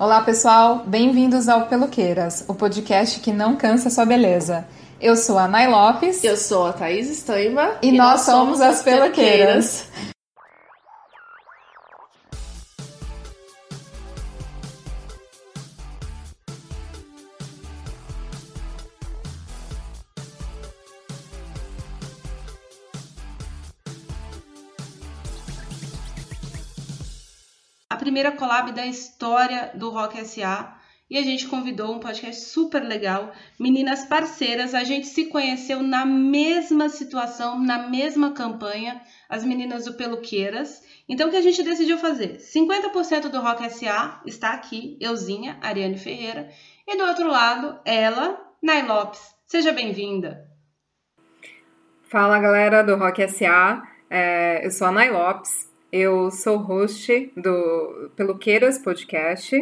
[0.00, 0.82] Olá, pessoal.
[0.86, 4.66] Bem-vindos ao Peluqueiras, o podcast que não cansa sua beleza.
[4.98, 6.24] Eu sou a Nay Lopes.
[6.24, 7.72] Eu sou a Thaís Estaima.
[7.82, 9.82] E, e nós, nós, somos as Peluqueiras.
[9.82, 10.14] Peluqueiras.
[28.00, 30.74] Primeira collab da história do Rock SA
[31.10, 34.74] e a gente convidou um podcast super legal, meninas parceiras.
[34.74, 40.82] A gente se conheceu na mesma situação, na mesma campanha, as meninas do Peluqueiras.
[41.06, 42.38] Então, o que a gente decidiu fazer?
[42.38, 46.48] 50% do Rock SA está aqui, euzinha, Ariane Ferreira,
[46.88, 49.20] e do outro lado, ela, Nay Lopes.
[49.46, 50.48] Seja bem-vinda.
[52.10, 53.82] Fala, galera do Rock SA.
[54.08, 55.69] É, eu sou a Nay Lopes.
[55.92, 59.56] Eu sou host do Peluqueiras Podcast.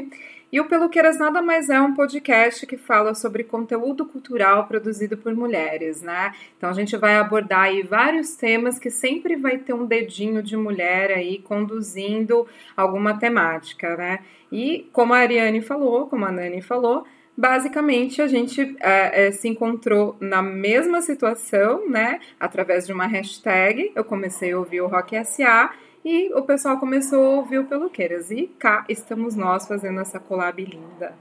[0.52, 5.34] E o Peluqueiras nada mais é um podcast que fala sobre conteúdo cultural produzido por
[5.34, 6.32] mulheres, né?
[6.56, 10.54] Então a gente vai abordar aí vários temas que sempre vai ter um dedinho de
[10.54, 14.18] mulher aí conduzindo alguma temática, né?
[14.52, 19.48] E como a Ariane falou, como a Nani falou, basicamente a gente é, é, se
[19.48, 22.20] encontrou na mesma situação, né?
[22.38, 25.70] Através de uma hashtag, eu comecei a ouvir o Rock SA
[26.04, 28.30] e o pessoal começou a ouvir o Peluqueiras.
[28.30, 31.14] E cá estamos nós fazendo essa collab linda.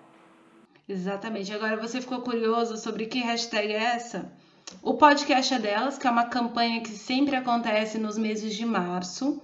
[0.87, 1.53] Exatamente.
[1.53, 4.31] Agora você ficou curioso sobre que hashtag é essa?
[4.81, 9.41] O podcast é delas, que é uma campanha que sempre acontece nos meses de março.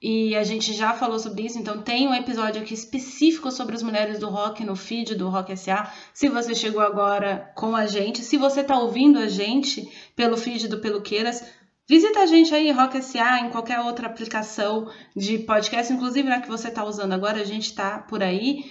[0.00, 3.82] E a gente já falou sobre isso, então tem um episódio aqui específico sobre as
[3.82, 5.92] mulheres do rock no feed do Rock SA.
[6.14, 10.68] Se você chegou agora com a gente, se você está ouvindo a gente pelo feed
[10.68, 11.42] do Peluqueiras,
[11.88, 16.46] Visita a gente aí, Rock SA, em qualquer outra aplicação de podcast, inclusive na que
[16.46, 18.62] você está usando agora, a gente está por aí.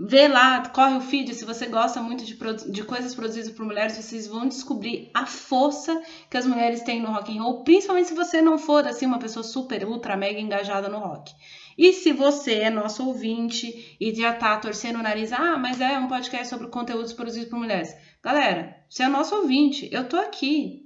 [0.00, 2.38] Vê lá, corre o feed, se você gosta muito de,
[2.72, 7.12] de coisas produzidas por mulheres, vocês vão descobrir a força que as mulheres têm no
[7.12, 10.88] rock and roll, principalmente se você não for assim uma pessoa super, ultra, mega engajada
[10.88, 11.32] no rock.
[11.76, 15.98] E se você é nosso ouvinte e já tá torcendo o nariz, ah, mas é
[15.98, 17.94] um podcast sobre conteúdos produzidos por mulheres.
[18.22, 20.83] Galera, você é nosso ouvinte, eu tô aqui,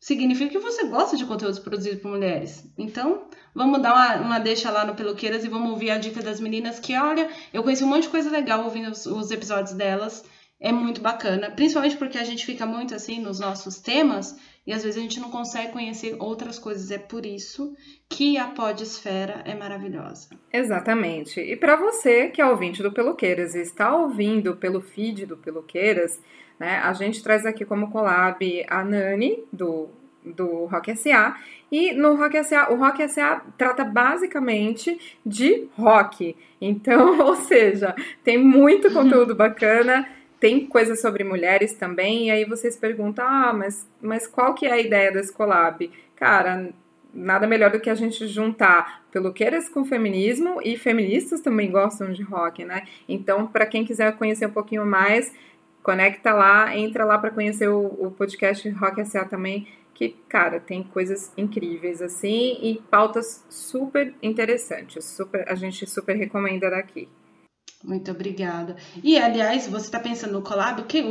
[0.00, 2.64] significa que você gosta de conteúdos produzidos por mulheres.
[2.76, 6.40] Então, vamos dar uma, uma deixa lá no Peluqueiras e vamos ouvir a dica das
[6.40, 10.24] meninas que, olha, eu conheci um monte de coisa legal ouvindo os, os episódios delas.
[10.60, 14.36] É muito bacana, principalmente porque a gente fica muito assim nos nossos temas
[14.68, 16.90] e às vezes a gente não consegue conhecer outras coisas.
[16.90, 17.74] É por isso
[18.06, 20.28] que a podesfera é maravilhosa.
[20.52, 21.40] Exatamente.
[21.40, 26.20] E para você que é ouvinte do Peluqueiras e está ouvindo pelo feed do Peluqueiras,
[26.60, 26.80] né?
[26.84, 29.88] A gente traz aqui como collab a Nani, do,
[30.22, 31.34] do Rock SA,
[31.72, 36.36] e no Rock SA, o Rock SA trata basicamente de rock.
[36.60, 40.06] Então, ou seja, tem muito conteúdo bacana,
[40.40, 44.72] tem coisas sobre mulheres também, e aí vocês perguntam, ah, mas, mas qual que é
[44.72, 45.90] a ideia desse collab?
[46.14, 46.70] Cara,
[47.12, 52.22] nada melhor do que a gente juntar peluqueiras com feminismo e feministas também gostam de
[52.22, 52.86] rock, né?
[53.08, 55.32] Então, para quem quiser conhecer um pouquinho mais,
[55.82, 60.84] conecta lá, entra lá para conhecer o, o podcast Rock SA também, que, cara, tem
[60.84, 65.04] coisas incríveis assim e pautas super interessantes.
[65.04, 67.08] Super, a gente super recomenda daqui.
[67.82, 68.76] Muito obrigada.
[69.02, 70.82] E, aliás, você está pensando no collab?
[70.84, 71.02] Que,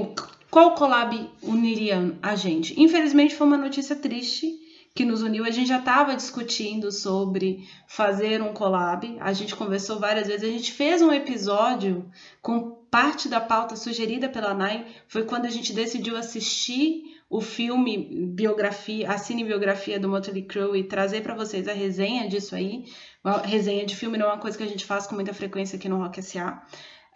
[0.51, 2.79] qual collab uniria a gente?
[2.79, 4.59] Infelizmente, foi uma notícia triste
[4.93, 5.45] que nos uniu.
[5.45, 9.17] A gente já estava discutindo sobre fazer um collab.
[9.19, 10.43] A gente conversou várias vezes.
[10.43, 12.09] A gente fez um episódio
[12.41, 18.25] com parte da pauta sugerida pela Nai foi quando a gente decidiu assistir o filme
[18.33, 22.85] biografia, a cinebiografia do Motley Crue e trazer para vocês a resenha disso aí.
[23.23, 25.77] Uma resenha de filme não é uma coisa que a gente faz com muita frequência
[25.77, 26.63] aqui no Rock SA.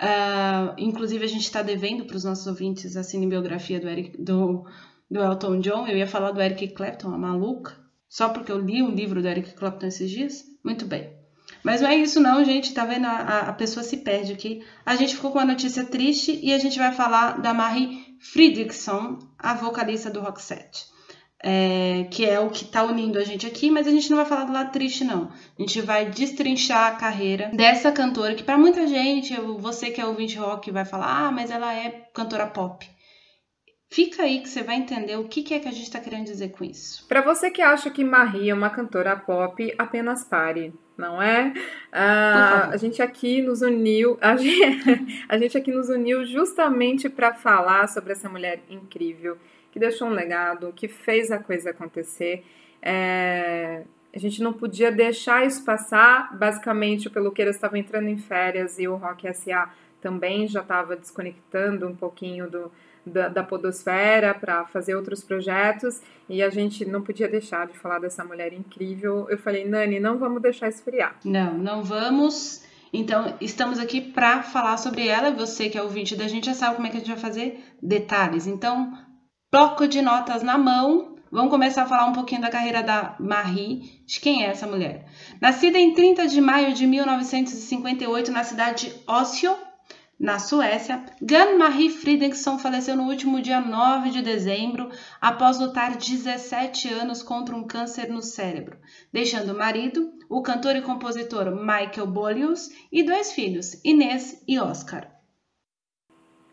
[0.02, 4.22] Uh, ah, inclusive, a gente está devendo para os nossos ouvintes a cinebiografia do, Eric,
[4.22, 4.66] do,
[5.10, 5.88] do Elton John.
[5.88, 7.78] Eu ia falar do Eric Clapton, a maluca,
[8.10, 10.44] só porque eu li um livro do Eric Clapton esses dias.
[10.64, 11.10] Muito bem.
[11.64, 12.74] Mas não é isso não, gente.
[12.74, 13.06] Tá vendo?
[13.06, 14.62] A, a pessoa se perde aqui.
[14.86, 19.20] A gente ficou com uma notícia triste e a gente vai falar da Marie Fredriksson,
[19.38, 20.86] a vocalista do Roxette.
[21.44, 24.28] É, que é o que está unindo a gente aqui, mas a gente não vai
[24.28, 25.32] falar do lado triste, não.
[25.58, 30.06] A gente vai destrinchar a carreira dessa cantora, que para muita gente, você que é
[30.06, 32.88] ouvinte rock, vai falar, ah, mas ela é cantora pop.
[33.92, 36.50] Fica aí que você vai entender o que é que a gente está querendo dizer
[36.50, 37.06] com isso.
[37.08, 41.52] Para você que acha que Marie é uma cantora pop, apenas pare não é?
[41.92, 47.34] Ah, a gente aqui nos uniu, a gente, a gente aqui nos uniu justamente para
[47.34, 49.38] falar sobre essa mulher incrível
[49.72, 52.46] que deixou um legado, que fez a coisa acontecer.
[52.82, 53.84] É,
[54.14, 56.38] a gente não podia deixar isso passar.
[56.38, 59.72] Basicamente, o Peluqueira estava entrando em férias e o Rock SA
[60.02, 62.72] também já estava desconectando um pouquinho do,
[63.06, 68.00] da, da podosfera para fazer outros projetos e a gente não podia deixar de falar
[68.00, 69.28] dessa mulher incrível.
[69.30, 71.18] Eu falei, Nani, não vamos deixar esfriar.
[71.26, 72.64] Não, não vamos.
[72.94, 75.32] Então, estamos aqui para falar sobre ela.
[75.32, 77.64] Você que é ouvinte da gente já sabe como é que a gente vai fazer
[77.82, 78.48] detalhes.
[78.48, 78.94] Então,
[79.52, 81.16] bloco de notas na mão.
[81.32, 85.06] Vamos começar a falar um pouquinho da carreira da Marie, de quem é essa mulher.
[85.40, 89.58] Nascida em 30 de maio de 1958 na cidade de Oslo,
[90.22, 94.88] na Suécia, Gun Marie Fridriksson faleceu no último dia 9 de dezembro
[95.20, 98.78] após lutar 17 anos contra um câncer no cérebro,
[99.12, 105.10] deixando o marido, o cantor e compositor Michael Bolius, e dois filhos, Inês e Oscar.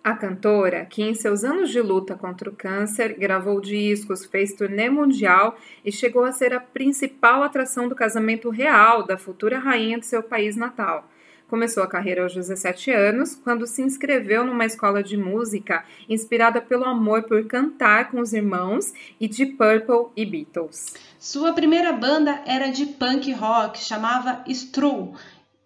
[0.03, 4.89] A cantora, que em seus anos de luta contra o câncer gravou discos, fez turnê
[4.89, 10.07] mundial e chegou a ser a principal atração do casamento real da futura rainha de
[10.07, 11.07] seu país natal
[11.49, 16.85] Começou a carreira aos 17 anos, quando se inscreveu numa escola de música inspirada pelo
[16.85, 20.95] amor por cantar com os irmãos e de Purple e Beatles.
[21.19, 25.15] Sua primeira banda era de punk rock, chamava Stru,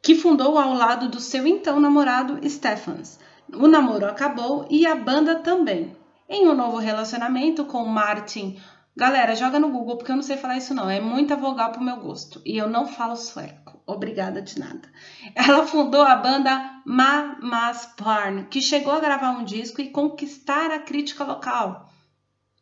[0.01, 3.19] que fundou ao lado do seu então namorado Stephens.
[3.53, 5.97] O namoro acabou e a banda também.
[6.29, 8.57] Em um novo relacionamento com Martin
[8.95, 10.89] Galera, joga no Google porque eu não sei falar isso não.
[10.89, 12.43] É muita vogal pro meu gosto.
[12.45, 13.81] E eu não falo sueco.
[13.87, 14.89] Obrigada de nada.
[15.35, 20.79] Ela fundou a banda Mamas Porn, que chegou a gravar um disco e conquistar a
[20.79, 21.91] crítica local,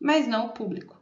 [0.01, 0.99] mas não o público.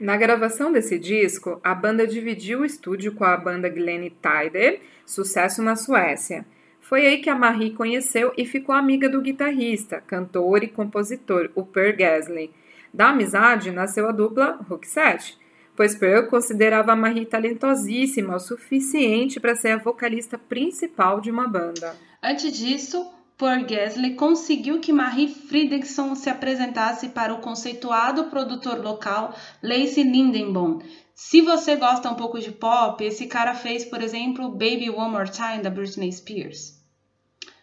[0.00, 5.62] Na gravação desse disco, a banda dividiu o estúdio com a banda Glenn Tider, sucesso
[5.62, 6.44] na Suécia.
[6.80, 11.64] Foi aí que a Marie conheceu e ficou amiga do guitarrista, cantor e compositor, o
[11.64, 12.50] Per Gessle
[12.92, 15.38] da amizade nasceu a dupla Roxette,
[15.74, 21.96] pois Pearl considerava Marie talentosíssima o suficiente para ser a vocalista principal de uma banda.
[22.22, 29.34] Antes disso, Paul Gessle conseguiu que Marie Fredriksson se apresentasse para o conceituado produtor local
[29.62, 30.80] Lacey Lindenbaum.
[31.14, 35.30] Se você gosta um pouco de pop, esse cara fez, por exemplo, Baby One More
[35.30, 36.80] Time da Britney Spears.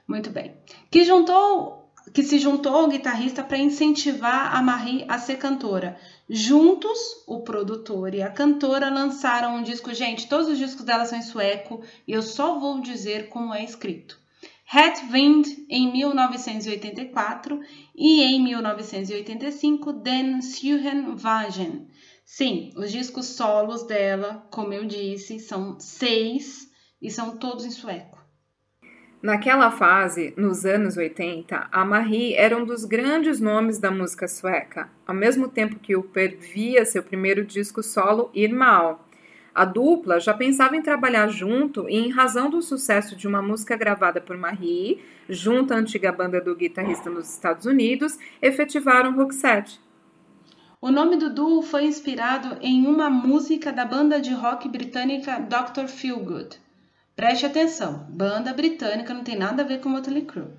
[0.07, 0.55] Muito bem.
[0.91, 1.78] Que juntou
[2.13, 5.99] que se juntou ao guitarrista para incentivar a Marie a ser cantora.
[6.29, 6.97] Juntos,
[7.27, 9.93] o produtor e a cantora lançaram um disco.
[9.93, 13.63] Gente, todos os discos dela são em sueco e eu só vou dizer como é
[13.63, 14.19] escrito.
[14.71, 17.59] Het Wind em 1984
[17.95, 21.87] e em 1985 Den Suhen Wagen.
[22.23, 26.69] Sim, os discos solos dela, como eu disse, são seis
[27.01, 28.18] e são todos em sueco.
[29.21, 34.89] Naquela fase, nos anos 80, a Marie era um dos grandes nomes da música sueca,
[35.05, 39.05] ao mesmo tempo que o Per via seu primeiro disco solo Irmal.
[39.53, 43.75] A dupla já pensava em trabalhar junto e, em razão do sucesso de uma música
[43.75, 49.81] gravada por Marie, junto à antiga banda do guitarrista nos Estados Unidos, efetivaram Roxette.
[50.79, 55.89] O nome do duo foi inspirado em uma música da banda de rock britânica Dr.
[55.89, 56.68] Feelgood.
[57.19, 60.53] Preste atenção, banda britânica não tem nada a ver com Motley Crue.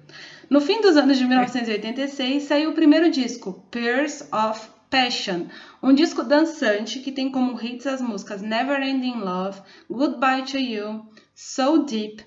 [0.50, 5.46] No fim dos anos de 1986 saiu o primeiro disco, Pears of Passion,
[5.82, 11.06] um disco dançante que tem como hits as músicas Never Ending Love, Goodbye to You,
[11.34, 12.26] So Deep.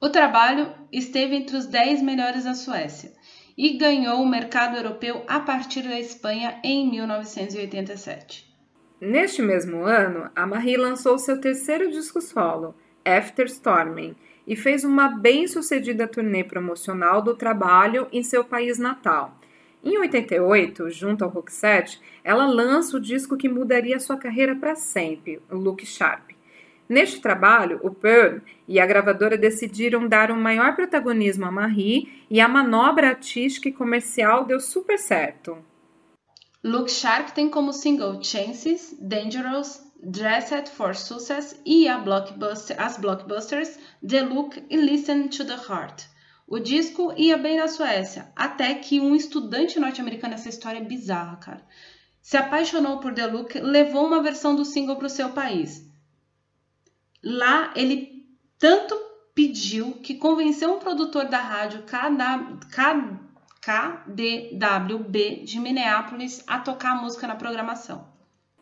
[0.00, 3.10] O trabalho esteve entre os 10 melhores da Suécia
[3.58, 8.54] e ganhou o mercado europeu a partir da Espanha em 1987.
[9.00, 14.14] Neste mesmo ano, a Marie lançou seu terceiro disco solo, After Storming
[14.46, 19.36] e fez uma bem-sucedida turnê promocional do trabalho em seu país natal.
[19.82, 25.40] Em 88, junto ao Roxette, ela lança o disco que mudaria sua carreira para sempre,
[25.50, 26.30] o Look Sharp.
[26.88, 32.40] Neste trabalho, o Pearl e a gravadora decidiram dar um maior protagonismo a Marie e
[32.40, 35.58] a manobra artística e comercial deu super certo.
[36.62, 44.22] Look Sharp tem como single Chances, Dangerous, Dressed for Success e blockbuster, as blockbusters The
[44.22, 46.06] Look e Listen to the Heart.
[46.46, 51.36] O disco ia bem na Suécia, até que um estudante norte-americano, essa história é bizarra,
[51.36, 51.66] cara,
[52.20, 55.90] se apaixonou por The Look, levou uma versão do single para o seu país.
[57.22, 58.26] Lá ele
[58.58, 58.94] tanto
[59.34, 61.82] pediu que convenceu um produtor da rádio
[63.62, 68.13] KDWB de Minneapolis a tocar a música na programação.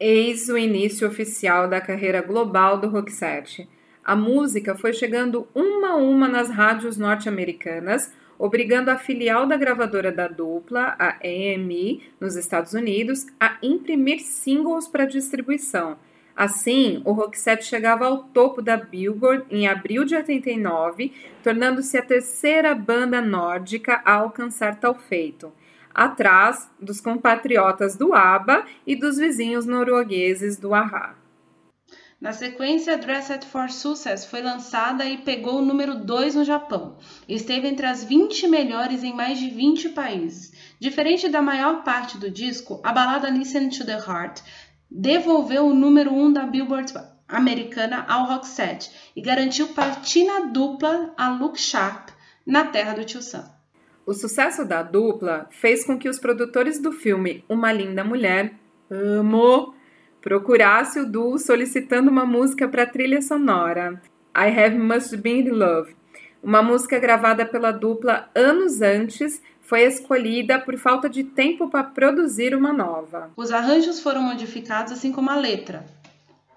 [0.04, 3.68] Eis o início oficial da carreira global do Roxette.
[4.04, 10.10] A música foi chegando uma a uma nas rádios norte-americanas, obrigando a filial da gravadora
[10.10, 15.96] da dupla, a EMI, nos Estados Unidos, a imprimir singles para distribuição.
[16.34, 21.12] Assim, o Roxette chegava ao topo da Billboard em abril de 89,
[21.44, 25.52] tornando-se a terceira banda nórdica a alcançar tal feito,
[25.94, 31.16] atrás dos compatriotas do ABBA e dos vizinhos noruegueses do Ahá.
[32.20, 36.96] Na sequência, Dressed for Success foi lançada e pegou o número 2 no Japão.
[37.28, 40.52] Esteve entre as 20 melhores em mais de 20 países.
[40.78, 44.40] Diferente da maior parte do disco, a balada Listen to the Heart
[44.88, 46.92] devolveu o número 1 um da Billboard
[47.26, 52.10] americana ao Roxette e garantiu platina dupla a Look Sharp
[52.46, 53.51] na terra do Tio Sam.
[54.04, 58.52] O sucesso da dupla fez com que os produtores do filme Uma Linda Mulher,
[58.90, 59.74] amo,
[60.20, 64.02] procurasse o duo solicitando uma música para a trilha sonora,
[64.36, 65.94] I Have Must Been in Love.
[66.42, 72.54] Uma música gravada pela dupla anos antes, foi escolhida por falta de tempo para produzir
[72.54, 73.30] uma nova.
[73.36, 75.86] Os arranjos foram modificados, assim como a letra.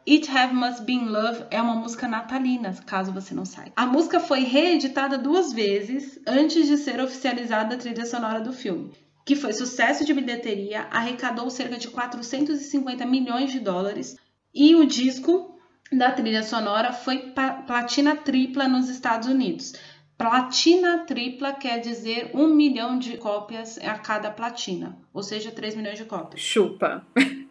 [0.07, 3.71] It Have Must Been Love é uma música natalina, caso você não saiba.
[3.75, 8.93] A música foi reeditada duas vezes antes de ser oficializada a trilha sonora do filme
[9.25, 14.15] que foi sucesso de bilheteria, arrecadou cerca de 450 milhões de dólares
[14.53, 15.59] e o disco
[15.91, 17.33] da trilha sonora foi
[17.65, 19.73] platina tripla nos Estados Unidos.
[20.15, 25.97] Platina tripla quer dizer um milhão de cópias a cada platina, ou seja, 3 milhões
[25.97, 26.41] de cópias.
[26.41, 27.05] Chupa!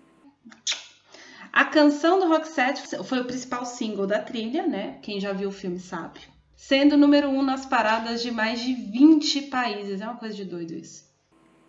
[1.55, 4.99] A canção do Roxette foi o principal single da trilha, né?
[5.01, 6.19] Quem já viu o filme sabe.
[6.57, 10.01] Sendo número um nas paradas de mais de 20 países.
[10.01, 11.05] É uma coisa de doido isso.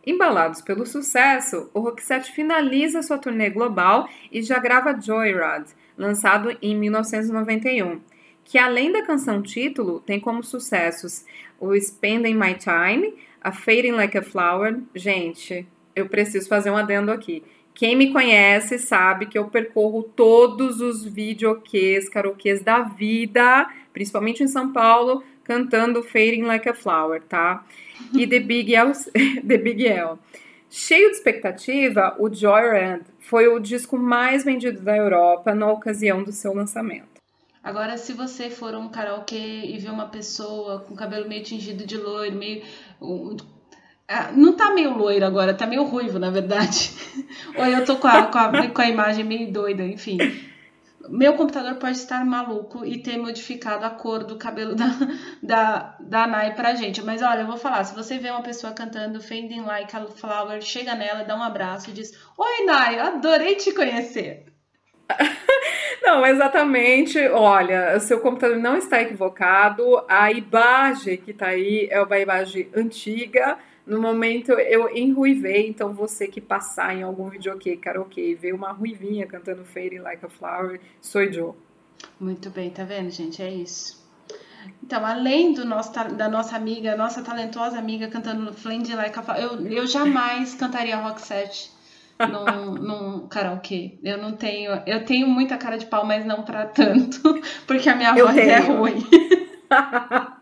[0.03, 6.75] Embalados pelo sucesso, o Roxette finaliza sua turnê global e já grava Joyride, lançado em
[6.75, 8.01] 1991,
[8.43, 11.23] que além da canção título, tem como sucessos
[11.59, 14.81] o Spending My Time, a Fading Like a Flower.
[14.95, 17.43] Gente, eu preciso fazer um adendo aqui.
[17.75, 24.47] Quem me conhece sabe que eu percorro todos os videoquês, karaokês da vida, principalmente em
[24.47, 27.65] São Paulo, cantando Fading Like a Flower, tá?
[28.13, 28.93] E The Big L,
[29.45, 30.17] The Big L.
[30.69, 36.31] Cheio de expectativa, o Joyride foi o disco mais vendido da Europa na ocasião do
[36.31, 37.15] seu lançamento.
[37.61, 41.97] Agora, se você for um karaokê e ver uma pessoa com cabelo meio tingido de
[41.97, 42.63] loiro, meio.
[44.07, 46.91] Ah, não tá meio loiro agora, tá meio ruivo, na verdade.
[47.57, 50.17] Ou eu tô com a, com a, com a imagem meio doida, enfim.
[51.09, 54.85] Meu computador pode estar maluco e ter modificado a cor do cabelo da,
[55.41, 57.03] da, da Nai pra gente.
[57.03, 60.61] Mas olha, eu vou falar: se você vê uma pessoa cantando Fading Like a Flower,
[60.61, 64.45] chega nela, dá um abraço e diz: Oi, Nai, adorei te conhecer.
[66.01, 67.19] Não, exatamente.
[67.29, 70.03] Olha, seu computador não está equivocado.
[70.07, 76.27] A imagem que está aí é uma imagem antiga no momento eu enruivei, então você
[76.27, 81.21] que passar em algum videokê, karaokê, ver uma ruivinha cantando Fading Like a Flower, sou
[81.21, 81.55] eu.
[82.19, 83.41] Muito bem, tá vendo, gente?
[83.41, 84.03] É isso.
[84.83, 89.41] Então, além do nosso, da nossa amiga, nossa talentosa amiga cantando Fading Like a Flower,
[89.41, 91.71] eu, eu jamais cantaria Roxette
[92.19, 93.99] num, num karaokê.
[94.03, 94.71] Eu não tenho.
[94.85, 98.37] Eu tenho muita cara de pau, mas não para tanto, porque a minha eu voz
[98.37, 98.53] é tenho.
[98.53, 99.03] é ruim.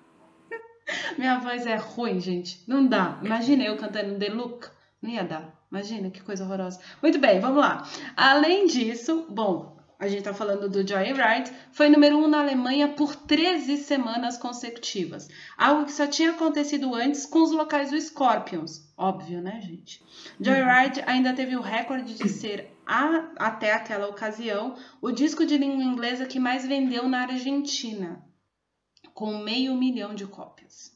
[1.17, 2.63] Minha voz é ruim, gente.
[2.67, 3.19] Não dá.
[3.23, 4.67] Imagina eu cantando The Look.
[5.01, 5.53] Não ia dar.
[5.71, 6.79] Imagina que coisa horrorosa.
[7.01, 7.87] Muito bem, vamos lá.
[8.15, 12.89] Além disso, bom, a gente tá falando do Joyride, foi número 1 um na Alemanha
[12.89, 15.29] por 13 semanas consecutivas.
[15.57, 18.93] Algo que só tinha acontecido antes com os locais do Scorpions.
[18.97, 20.03] Óbvio, né, gente?
[20.39, 25.83] Joyride ainda teve o recorde de ser, a, até aquela ocasião, o disco de língua
[25.83, 28.21] inglesa que mais vendeu na Argentina
[29.13, 30.93] com meio milhão de cópias.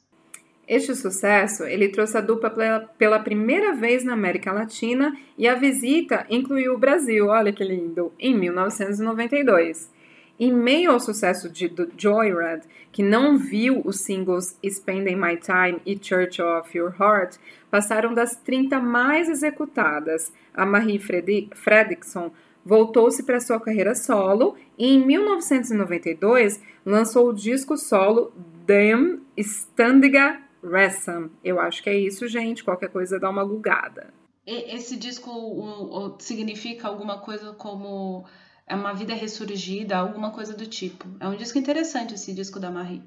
[0.68, 2.50] Este sucesso ele trouxe a dupla
[2.98, 8.12] pela, primeira vez na América Latina e a visita incluiu o Brasil, olha que lindo,
[8.20, 9.90] em 1992.
[10.38, 15.82] Em meio ao sucesso de do Joyride, que não viu os singles Spending My Time
[15.86, 17.38] e Church of Your Heart,
[17.72, 20.34] passaram das 30 mais executadas.
[20.54, 22.32] A Marie Fredriksson
[22.68, 28.34] voltou-se para sua carreira solo e em 1992 lançou o disco solo
[28.66, 31.32] Dem Standiga Ressam.
[31.42, 32.66] Eu acho que é isso, gente.
[32.66, 34.14] Qualquer coisa dá uma gulgada.
[34.46, 38.26] Esse disco significa alguma coisa como
[38.66, 41.06] é uma vida ressurgida, alguma coisa do tipo.
[41.22, 43.02] É um disco interessante esse disco da Marie.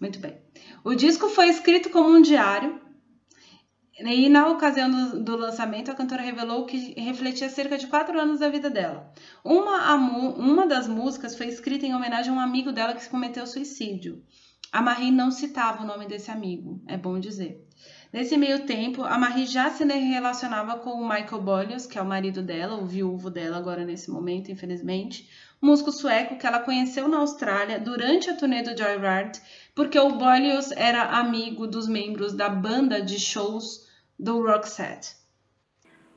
[0.00, 0.38] Muito bem.
[0.82, 2.80] O disco foi escrito como um diário
[3.98, 4.90] e na ocasião
[5.22, 9.12] do, lançamento, a cantora revelou que refletia cerca de quatro anos da vida dela.
[9.44, 14.20] Uma, uma das músicas foi escrita em homenagem a um amigo dela que cometeu suicídio.
[14.72, 17.64] a Marie não citava o nome desse amigo, é bom dizer.
[18.12, 22.06] Nesse meio tempo, a Marie já se relacionava com o Michael Bollius, que é o
[22.06, 25.28] marido dela, o viúvo dela agora nesse momento, infelizmente,
[25.60, 29.40] músico sueco que ela conheceu na Austrália durante a turnê do Joyride,
[29.74, 33.83] porque o Bollius era amigo dos membros da banda de shows
[34.18, 35.16] do Roxette.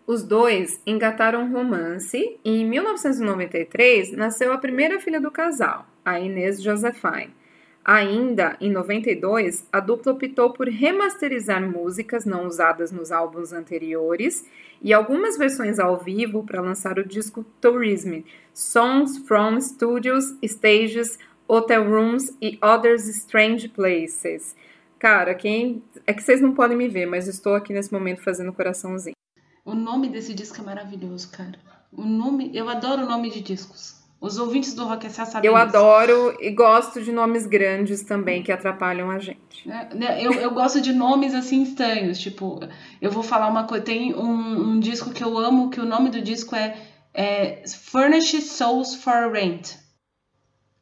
[0.05, 6.19] Os dois engataram um romance e em 1993 nasceu a primeira filha do casal, a
[6.19, 7.35] Inês Josephine.
[7.83, 14.45] Ainda em 92, a dupla optou por remasterizar músicas não usadas nos álbuns anteriores
[14.81, 18.23] e algumas versões ao vivo para lançar o disco Tourism,
[18.53, 24.53] Songs from Studios, Stages, Hotel Rooms e Others Strange Places.
[24.99, 28.53] Cara, quem é que vocês não podem me ver, mas estou aqui nesse momento fazendo
[28.53, 29.15] coraçãozinho.
[29.63, 31.59] O nome desse disco é maravilhoso, cara.
[31.91, 33.97] O nome, eu adoro o nome de discos.
[34.19, 35.25] Os ouvintes do Rock S.A.
[35.25, 35.61] sabem Eu isso.
[35.61, 39.69] adoro e gosto de nomes grandes também que atrapalham a gente.
[39.69, 42.17] É, né, eu, eu gosto de nomes assim estranhos.
[42.17, 42.59] Tipo,
[42.99, 43.83] eu vou falar uma coisa.
[43.85, 46.75] Tem um, um disco que eu amo, que o nome do disco é,
[47.13, 49.75] é Furnished Souls for Rent.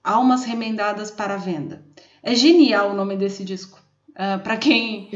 [0.01, 1.83] Almas Remendadas para Venda.
[2.23, 3.74] É genial o nome desse disco.
[4.15, 5.09] Uh, ah, para quem.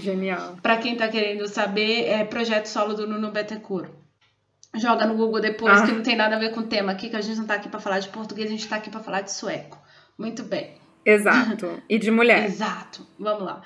[0.61, 3.89] Para quem tá querendo saber, é projeto solo do Nuno Bettencourt.
[4.75, 5.85] Joga no Google depois, ah.
[5.85, 7.55] que não tem nada a ver com o tema aqui, que a gente não tá
[7.55, 9.79] aqui para falar de português, a gente tá aqui para falar de sueco.
[10.17, 10.75] Muito bem.
[11.05, 11.81] Exato.
[11.89, 12.45] E de mulher.
[12.45, 13.07] Exato.
[13.17, 13.61] Vamos lá.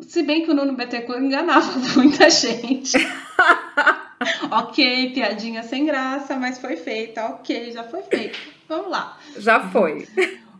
[0.00, 2.98] Se bem que o Nuno Bettencourt enganava muita gente.
[4.50, 7.24] ok, piadinha sem graça, mas foi feita.
[7.26, 8.36] Ok, já foi feita.
[8.68, 9.16] Vamos lá.
[9.38, 10.08] Já foi.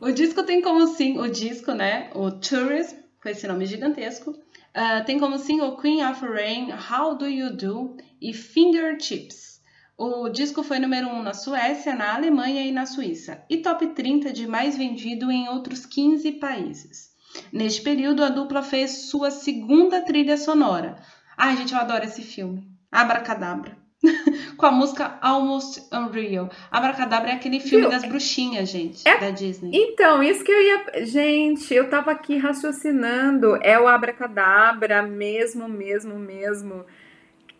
[0.00, 2.08] O disco tem como sim, o disco, né?
[2.14, 4.30] O Tourism com esse nome gigantesco.
[4.30, 9.60] Uh, tem como single Queen of Rain, How Do You Do e Fingertips.
[9.96, 13.86] O disco foi número 1 um na Suécia, na Alemanha e na Suíça, e top
[13.88, 17.12] 30 de mais vendido em outros 15 países.
[17.52, 20.96] Neste período, a dupla fez sua segunda trilha sonora.
[21.36, 22.68] Ai, gente, eu adoro esse filme.
[22.90, 23.81] Abracadabra.
[24.56, 26.50] com a música Almost Unreal.
[26.70, 27.90] Abracadabra é aquele filme Viu?
[27.90, 29.18] das bruxinhas, gente, é...
[29.18, 29.70] da Disney.
[29.72, 31.04] Então, isso que eu ia.
[31.04, 33.56] Gente, eu tava aqui raciocinando.
[33.62, 36.84] É o Abracadabra mesmo, mesmo, mesmo.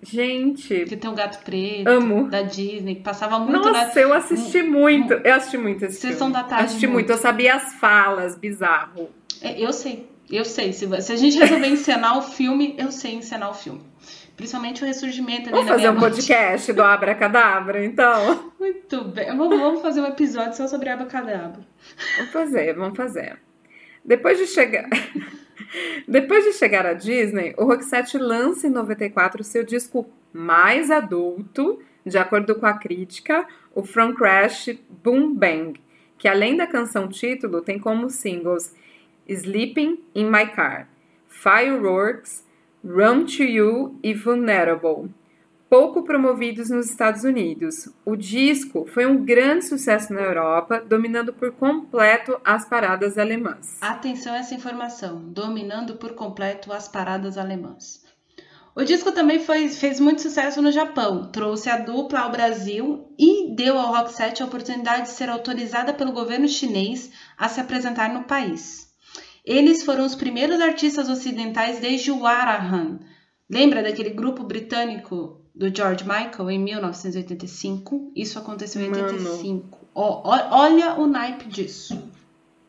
[0.03, 0.85] Gente.
[0.85, 1.89] Que tem um gato preto.
[1.89, 2.29] Amo.
[2.29, 5.15] Da Disney, que passava muito Nossa, eu assisti muito.
[5.15, 6.33] Eu assisti muito esse Sessão filme.
[6.33, 6.65] da tarde.
[6.65, 7.09] Assisti muito.
[7.09, 7.13] muito.
[7.13, 9.11] Eu sabia as falas, bizarro.
[9.41, 10.11] É, eu sei.
[10.29, 10.73] Eu sei.
[10.73, 13.81] Se, se a gente resolver encenar o filme, eu sei encenar o filme.
[14.37, 18.53] Principalmente o ressurgimento ali Vamos fazer um podcast do Abracadabra, então?
[18.59, 19.37] Muito bem.
[19.37, 21.61] Vamos fazer um episódio só sobre Abracadabra.
[22.17, 23.39] Vamos fazer, vamos fazer.
[24.05, 24.89] Depois de chegar...
[26.07, 32.19] Depois de chegar à Disney, o Roxette lança em 94 seu disco mais adulto, de
[32.19, 34.71] acordo com a crítica, o From Crash
[35.03, 35.81] Boom Bang,
[36.19, 38.75] que além da canção título tem como singles
[39.27, 40.89] Sleeping in My Car,
[41.27, 42.45] Fireworks,
[42.85, 45.09] Run to You e Vulnerable,
[45.71, 47.89] pouco promovidos nos Estados Unidos.
[48.05, 53.79] O disco foi um grande sucesso na Europa, dominando por completo as paradas alemãs.
[53.81, 58.03] Atenção a essa informação, dominando por completo as paradas alemãs.
[58.75, 63.55] O disco também foi, fez muito sucesso no Japão, trouxe a dupla ao Brasil e
[63.55, 68.25] deu ao Roxette a oportunidade de ser autorizada pelo governo chinês a se apresentar no
[68.25, 68.92] país.
[69.45, 73.01] Eles foram os primeiros artistas ocidentais desde o Arahan.
[73.51, 78.13] Lembra daquele grupo britânico do George Michael em 1985?
[78.15, 79.05] Isso aconteceu em Mano.
[79.05, 79.79] 85.
[79.95, 82.11] Oh, olha o naipe disso.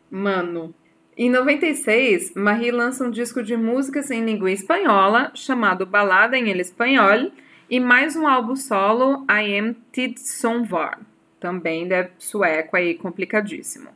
[0.10, 0.74] Mano.
[1.16, 6.60] Em 96, Marie lança um disco de músicas em língua espanhola chamado Balada em El
[6.60, 7.32] Espanhol
[7.70, 11.00] e mais um álbum solo, I Am Tid Sonvar,
[11.44, 13.90] também de sueco aí complicadíssimo.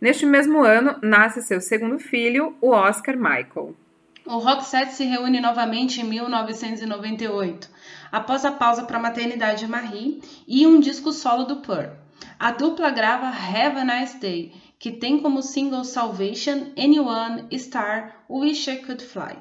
[0.00, 3.76] Neste mesmo ano, nasce seu segundo filho, o Oscar Michael.
[4.24, 7.68] O Roxette se reúne novamente em 1998,
[8.10, 11.90] após a pausa para a maternidade de Marie e um disco solo do Pearl.
[12.38, 18.70] A dupla grava Have a Nice Day, que tem como single Salvation, Anyone, Star, Wish
[18.70, 19.36] I Could Fly.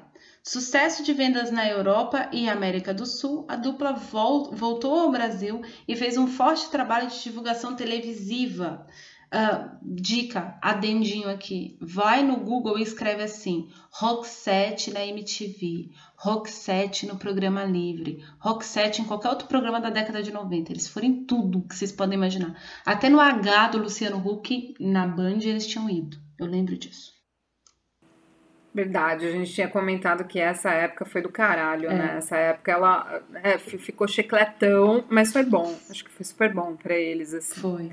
[0.46, 5.96] Sucesso de vendas na Europa e América do Sul, a dupla voltou ao Brasil e
[5.96, 8.86] fez um forte trabalho de divulgação televisiva.
[9.34, 11.78] Uh, dica, adendinho aqui.
[11.80, 13.70] Vai no Google e escreve assim:
[14.26, 15.92] 7 na MTV,
[16.46, 18.22] 7 no Programa Livre,
[18.62, 20.74] 7 em qualquer outro programa da década de 90.
[20.74, 22.62] Eles foram em tudo que vocês podem imaginar.
[22.86, 26.18] Até no H do Luciano Huck, na Band, eles tinham ido.
[26.38, 27.13] Eu lembro disso.
[28.74, 31.94] Verdade, a gente tinha comentado que essa época foi do caralho, é.
[31.94, 32.16] né?
[32.18, 35.78] Essa época ela é, ficou chicletão, mas foi bom.
[35.90, 37.62] Acho que foi super bom para eles, assim.
[37.62, 37.92] Foi.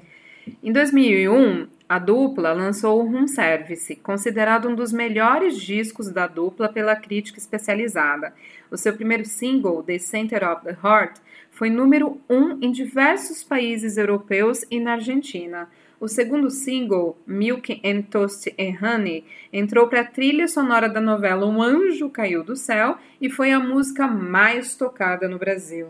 [0.62, 6.69] Em 2001, a dupla lançou o Room Service, considerado um dos melhores discos da dupla
[6.69, 8.33] pela crítica especializada.
[8.71, 11.19] O seu primeiro single, The Center of the Heart,
[11.51, 15.69] foi número 1 um em diversos países europeus e na Argentina.
[16.01, 21.45] O segundo single, Milk and Toast and Honey, entrou para a trilha sonora da novela
[21.45, 25.89] Um Anjo Caiu do Céu e foi a música mais tocada no Brasil.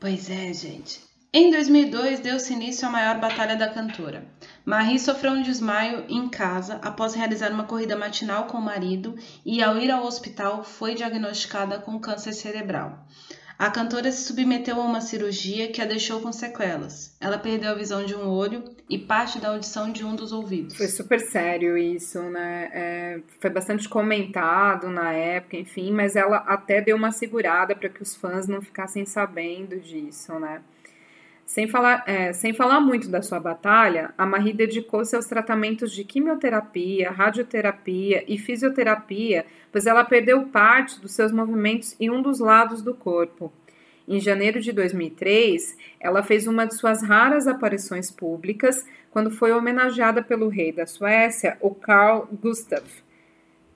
[0.00, 1.02] Pois é, gente.
[1.34, 4.24] Em 2002, deu-se início à maior batalha da cantora.
[4.64, 9.62] Marie sofreu um desmaio em casa após realizar uma corrida matinal com o marido e,
[9.62, 13.06] ao ir ao hospital, foi diagnosticada com câncer cerebral.
[13.62, 17.16] A cantora se submeteu a uma cirurgia que a deixou com sequelas.
[17.20, 20.76] Ela perdeu a visão de um olho e parte da audição de um dos ouvidos.
[20.76, 22.68] Foi super sério isso, né?
[22.72, 28.02] É, foi bastante comentado na época, enfim, mas ela até deu uma segurada para que
[28.02, 30.60] os fãs não ficassem sabendo disso, né?
[31.52, 36.02] Sem falar, é, sem falar muito da sua batalha, a Marie dedicou-se aos tratamentos de
[36.02, 42.80] quimioterapia, radioterapia e fisioterapia, pois ela perdeu parte dos seus movimentos em um dos lados
[42.80, 43.52] do corpo.
[44.08, 50.22] Em janeiro de 2003, ela fez uma de suas raras aparições públicas quando foi homenageada
[50.22, 53.04] pelo rei da Suécia, o Carl Gustaf.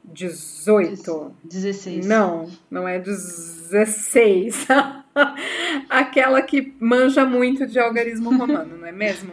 [0.07, 1.37] 18.
[1.45, 2.07] 16.
[2.07, 4.66] Não, não é 16.
[5.88, 9.33] Aquela que manja muito de algarismo romano, não é mesmo?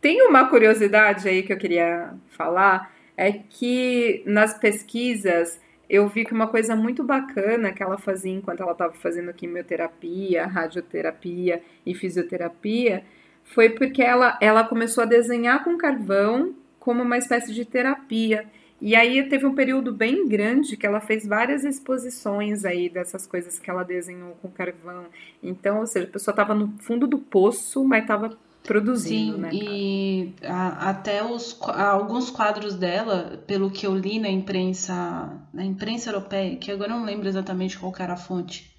[0.00, 6.34] Tem uma curiosidade aí que eu queria falar, é que nas pesquisas eu vi que
[6.34, 13.02] uma coisa muito bacana que ela fazia enquanto ela estava fazendo quimioterapia, radioterapia e fisioterapia
[13.42, 18.46] foi porque ela, ela começou a desenhar com carvão como uma espécie de terapia.
[18.80, 23.58] E aí teve um período bem grande que ela fez várias exposições aí dessas coisas
[23.58, 25.06] que ela desenhou com carvão.
[25.42, 29.50] Então, ou seja, a pessoa estava no fundo do poço, mas estava produzindo, Sim, né?
[29.52, 36.10] E a, até os, alguns quadros dela, pelo que eu li na imprensa, na imprensa
[36.10, 38.70] europeia, que agora eu não lembro exatamente qual era a fonte,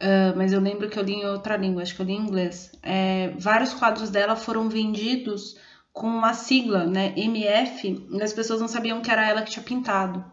[0.00, 2.22] uh, mas eu lembro que eu li em outra língua, acho que eu li em
[2.22, 2.72] inglês.
[2.82, 5.56] É, vários quadros dela foram vendidos
[5.92, 9.64] com a sigla, né, MF, e as pessoas não sabiam que era ela que tinha
[9.64, 10.24] pintado.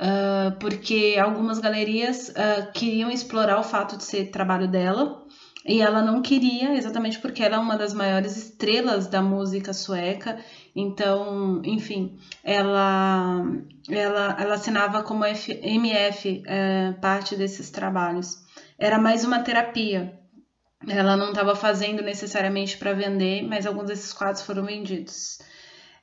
[0.00, 5.26] Uh, porque algumas galerias uh, queriam explorar o fato de ser trabalho dela
[5.66, 10.38] e ela não queria, exatamente porque ela é uma das maiores estrelas da música sueca.
[10.74, 13.44] Então, enfim, ela
[13.90, 18.38] ela, ela assinava como F, MF uh, parte desses trabalhos.
[18.78, 20.18] Era mais uma terapia,
[20.88, 25.38] ela não estava fazendo necessariamente para vender, mas alguns desses quadros foram vendidos.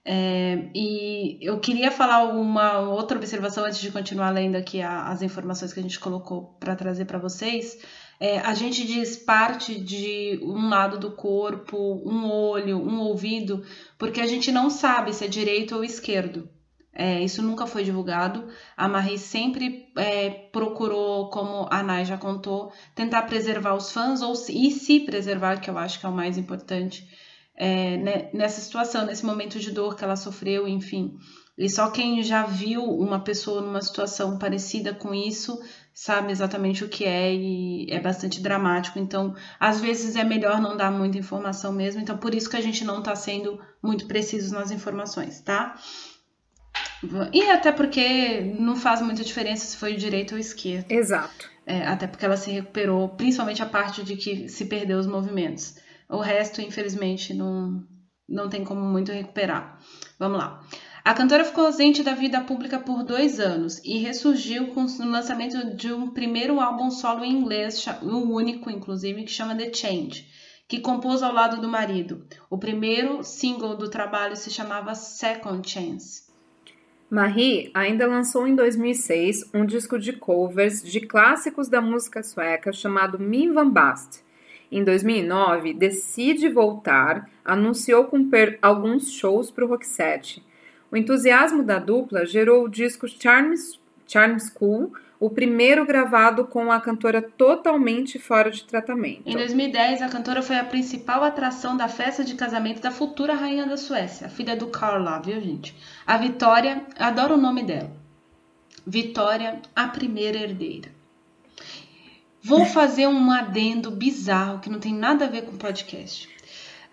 [0.09, 5.21] É, e eu queria falar uma outra observação antes de continuar lendo aqui a, as
[5.21, 7.77] informações que a gente colocou para trazer para vocês.
[8.19, 13.65] É, a gente diz parte de um lado do corpo, um olho, um ouvido,
[13.97, 16.49] porque a gente não sabe se é direito ou esquerdo.
[16.99, 18.47] É, isso nunca foi divulgado.
[18.75, 24.33] A Marie sempre é, procurou, como a Nai já contou, tentar preservar os fãs ou
[24.49, 27.07] e se preservar, que eu acho que é o mais importante
[27.57, 31.17] é, né, nessa situação, nesse momento de dor que ela sofreu, enfim.
[31.57, 35.59] E só quem já viu uma pessoa numa situação parecida com isso
[35.91, 38.99] sabe exatamente o que é e é bastante dramático.
[38.99, 41.99] Então, às vezes é melhor não dar muita informação mesmo.
[41.99, 45.75] Então, por isso que a gente não está sendo muito preciso nas informações, tá?
[47.31, 50.93] E até porque não faz muita diferença se foi direita ou esquerda.
[50.93, 51.49] Exato.
[51.65, 55.75] É, até porque ela se recuperou, principalmente a parte de que se perdeu os movimentos.
[56.09, 57.83] O resto, infelizmente, não,
[58.27, 59.79] não tem como muito recuperar.
[60.17, 60.63] Vamos lá.
[61.03, 65.75] A cantora ficou ausente da vida pública por dois anos e ressurgiu com o lançamento
[65.75, 70.27] de um primeiro álbum solo em inglês, o único, inclusive, que chama The Change,
[70.67, 72.27] que compôs ao lado do marido.
[72.49, 76.26] O primeiro single do trabalho se chamava Second Chance.
[77.09, 83.17] Marie ainda lançou em 2006 um disco de covers de clássicos da música sueca chamado
[83.17, 84.21] Min Van Bast.
[84.69, 90.43] Em 2009, decide voltar, anunciou cumprir alguns shows para o Roxette.
[90.91, 96.79] O entusiasmo da dupla gerou o disco Charms, Charm School, o primeiro gravado com a
[96.79, 99.23] cantora totalmente fora de tratamento.
[99.25, 103.65] Em 2010, a cantora foi a principal atração da festa de casamento da futura rainha
[103.65, 105.75] da Suécia, filha do Carla, viu, gente?
[106.07, 107.91] A Vitória, adoro o nome dela.
[108.85, 110.89] Vitória, a primeira herdeira.
[112.41, 116.29] Vou fazer um adendo bizarro que não tem nada a ver com podcast.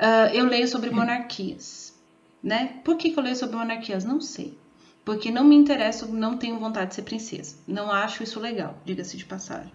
[0.00, 1.96] Uh, eu leio sobre monarquias,
[2.42, 2.80] né?
[2.82, 4.04] Por que, que eu leio sobre monarquias?
[4.04, 4.58] Não sei.
[5.04, 7.56] porque não me interessa, não tenho vontade de ser princesa.
[7.68, 9.70] Não acho isso legal, diga-se de passagem.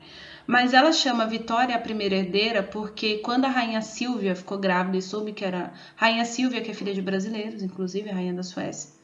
[0.47, 5.01] Mas ela chama Vitória a primeira herdeira porque quando a rainha Silvia ficou grávida e
[5.01, 8.98] soube que era rainha Silvia, que é filha de brasileiros, inclusive a rainha da Suécia.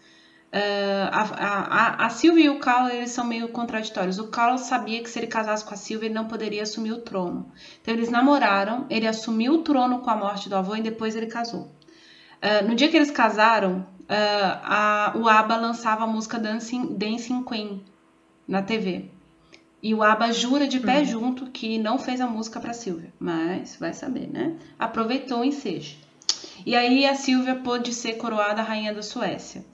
[0.55, 4.19] Uh, a, a, a, Silvia e o Carlos eles são meio contraditórios.
[4.19, 7.01] O Carlos sabia que se ele casasse com a Silvia ele não poderia assumir o
[7.01, 7.51] trono.
[7.81, 11.25] Então eles namoraram, ele assumiu o trono com a morte do avô e depois ele
[11.25, 11.63] casou.
[12.41, 17.43] Uh, no dia que eles casaram, uh, a, o ABBA lançava a música Dancing, Dancing
[17.43, 17.83] Queen
[18.47, 19.11] na TV.
[19.83, 21.05] E o ABBA jura de pé uhum.
[21.05, 24.55] junto que não fez a música para Silvia, mas vai saber, né?
[24.79, 25.97] Aproveitou o ensejo.
[26.65, 29.65] E aí a Silvia pôde ser coroada rainha da Suécia.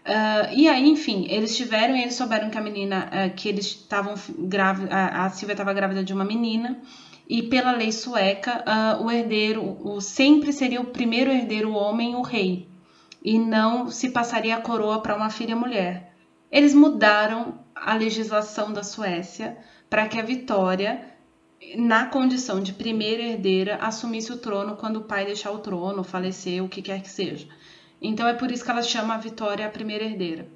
[0.00, 3.66] Uh, e aí, enfim, eles tiveram e eles souberam que a menina, uh, que eles
[3.66, 6.80] estavam grávida, a, Silvia estava grávida de uma menina,
[7.28, 12.14] e pela lei sueca, uh, o herdeiro, o, sempre seria o primeiro herdeiro o homem,
[12.16, 12.66] o rei,
[13.22, 16.14] e não se passaria a coroa para uma filha mulher.
[16.50, 19.58] Eles mudaram a legislação da Suécia
[19.88, 21.04] para que a Vitória,
[21.76, 26.64] na condição de primeira herdeira, assumisse o trono quando o pai deixar o trono, falecer,
[26.64, 27.46] o que quer que seja.
[28.00, 30.46] Então é por isso que ela chama a Vitória a primeira herdeira.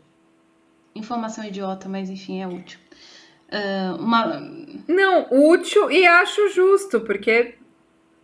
[0.95, 2.79] Informação idiota, mas enfim, é útil.
[3.49, 4.41] Uh, uma...
[4.89, 7.57] Não, útil e acho justo, porque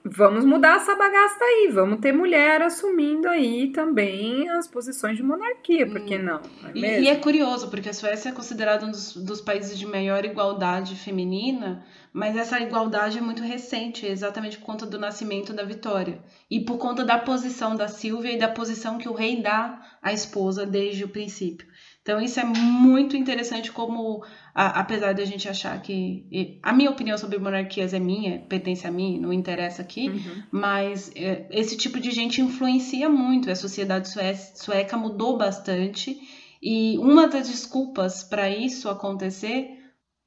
[0.05, 5.87] vamos mudar essa bagaça aí, vamos ter mulher assumindo aí também as posições de monarquia,
[5.87, 6.23] por que hum.
[6.23, 6.41] não?
[6.63, 9.79] não é e, e, é curioso, porque a Suécia é considerada um dos, dos, países
[9.79, 15.53] de maior igualdade feminina, mas essa igualdade é muito recente, exatamente por conta do nascimento
[15.53, 16.19] da Vitória
[16.51, 20.13] e por conta da posição da Silvia e da posição que o rei dá à
[20.13, 21.67] esposa desde o princípio.
[22.03, 26.59] Então isso é muito interessante como, a, apesar de a gente achar que...
[26.63, 30.43] A minha opinião sobre monarquias é minha, pertence a mim, não interessa aqui, uhum.
[30.51, 33.51] mas é, esse tipo de gente influencia muito.
[33.51, 34.09] A sociedade
[34.55, 36.19] sueca mudou bastante
[36.63, 39.81] e uma das desculpas para isso acontecer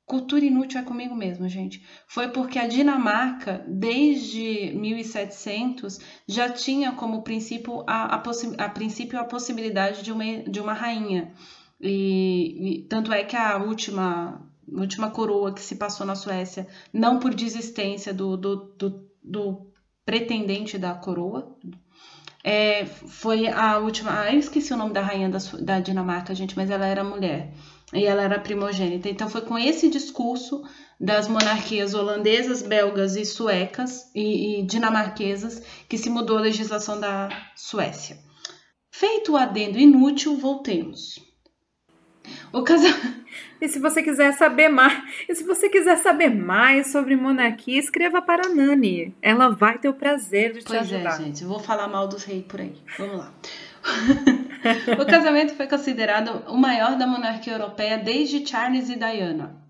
[0.06, 1.82] Cultura inútil é comigo mesmo, gente.
[2.08, 8.24] Foi porque a Dinamarca, desde 1700, já tinha como princípio a, a,
[8.58, 11.34] a, princípio a possibilidade de uma, de uma rainha.
[11.80, 17.20] E, e, tanto é que a última, última coroa que se passou na Suécia, não
[17.20, 19.72] por desistência do, do, do, do
[20.06, 21.58] pretendente da coroa,
[22.44, 24.22] é, foi a última.
[24.22, 27.54] Ah, eu esqueci o nome da rainha da, da Dinamarca, gente, mas ela era mulher
[27.94, 29.08] e ela era primogênita.
[29.08, 30.64] Então foi com esse discurso
[31.00, 37.30] das monarquias holandesas, belgas e suecas e, e dinamarquesas que se mudou a legislação da
[37.56, 38.18] Suécia.
[38.92, 41.20] Feito o adendo inútil, voltemos.
[42.52, 42.92] O casal.
[43.60, 48.22] E se você quiser saber mais, e se você quiser saber mais sobre monarquia, escreva
[48.22, 49.16] para a Nani.
[49.22, 51.12] Ela vai ter o prazer de te pois ajudar.
[51.12, 51.44] Pois é, gente.
[51.44, 52.76] Eu vou falar mal dos reis por aí.
[52.98, 53.32] Vamos lá.
[55.02, 59.62] o casamento foi considerado o maior da monarquia europeia desde Charles e Diana.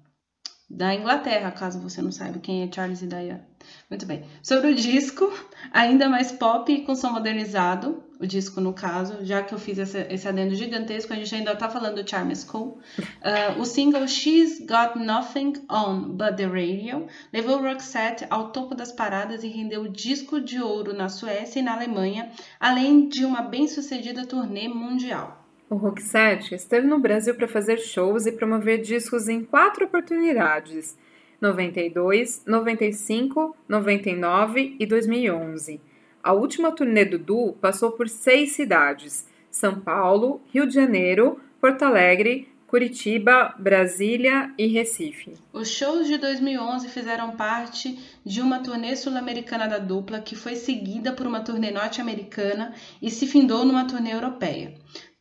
[0.76, 3.46] Da Inglaterra, caso você não saiba quem é Charles e Diana.
[3.88, 4.24] Muito bem.
[4.42, 5.32] Sobre o disco,
[5.72, 9.78] ainda mais pop e com som modernizado, o disco no caso, já que eu fiz
[9.78, 12.80] esse, adendo gigantesco, a gente ainda tá falando do Charm School.
[12.98, 18.92] Uh, o single She's Got Nothing On But The Radio levou Roxette ao topo das
[18.92, 24.26] paradas e rendeu disco de ouro na Suécia e na Alemanha, além de uma bem-sucedida
[24.26, 25.43] turnê mundial.
[25.70, 30.98] O Roxette esteve no Brasil para fazer shows e promover discos em quatro oportunidades:
[31.42, 35.82] 92, 95, 99 e 2011.
[36.22, 41.84] A última turnê do duo passou por seis cidades: São Paulo, Rio de Janeiro, Porto
[41.84, 45.34] Alegre, Curitiba, Brasília e Recife.
[45.54, 51.14] Os shows de 2011 fizeram parte de uma turnê sul-americana da dupla, que foi seguida
[51.14, 54.74] por uma turnê norte-americana e se findou numa turnê europeia.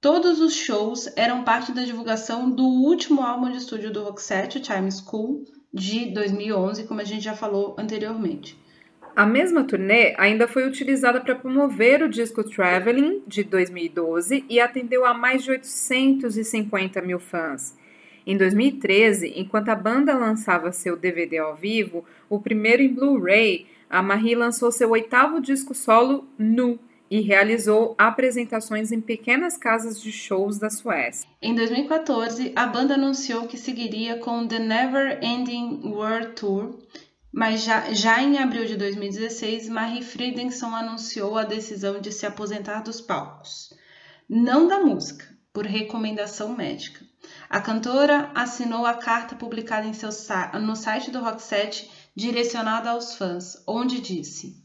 [0.03, 4.91] Todos os shows eram parte da divulgação do último álbum de estúdio do Roxette, Time
[4.91, 8.59] School, de 2011, como a gente já falou anteriormente.
[9.15, 15.07] A mesma turnê ainda foi utilizada para promover o disco Traveling de 2012 e atendeu
[15.07, 17.79] a mais de 850 mil fãs.
[18.27, 24.03] Em 2013, enquanto a banda lançava seu DVD ao vivo, o primeiro em Blu-ray, a
[24.03, 26.77] Marie lançou seu oitavo disco solo Nu
[27.13, 31.29] e realizou apresentações em pequenas casas de shows da Suécia.
[31.43, 36.79] Em 2014, a banda anunciou que seguiria com The Never Ending World Tour,
[37.31, 42.81] mas já, já em abril de 2016, Marie Friedenson anunciou a decisão de se aposentar
[42.81, 43.75] dos palcos.
[44.27, 47.05] Não da música, por recomendação médica.
[47.51, 50.09] A cantora assinou a carta publicada seu,
[50.63, 54.62] no site do Roxette direcionada aos fãs, onde disse: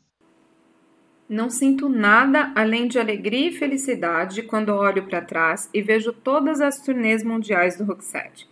[1.30, 6.62] Não sinto nada além de alegria e felicidade quando olho para trás e vejo todas
[6.62, 8.48] as turnês mundiais do Roxette.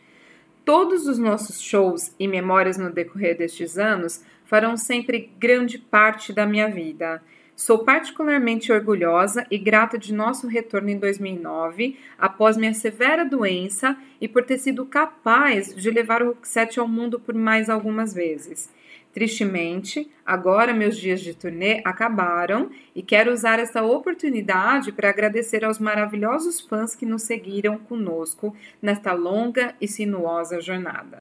[0.66, 6.46] Todos os nossos shows e memórias no decorrer destes anos farão sempre grande parte da
[6.46, 7.24] minha vida.
[7.56, 14.28] Sou particularmente orgulhosa e grata de nosso retorno em 2009, após minha severa doença e
[14.28, 18.70] por ter sido capaz de levar o Roxette ao mundo por mais algumas vezes.
[19.16, 25.80] Tristemente, agora meus dias de turnê acabaram e quero usar essa oportunidade para agradecer aos
[25.80, 31.20] maravilhosos fãs que nos seguiram conosco nesta longa e sinuosa jornada.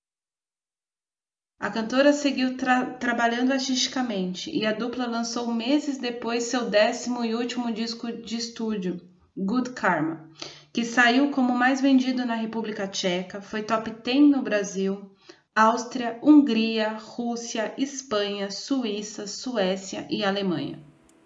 [1.60, 7.32] A cantora seguiu tra trabalhando artisticamente e a dupla lançou meses depois seu décimo e
[7.32, 9.00] último disco de estúdio,
[9.36, 10.28] Good Karma,
[10.72, 15.13] que saiu como mais vendido na República Tcheca, foi top 10 no Brasil,
[15.56, 20.80] Áustria, Hungria, Rússia, Espanha, Suíça, Suécia e Alemanha.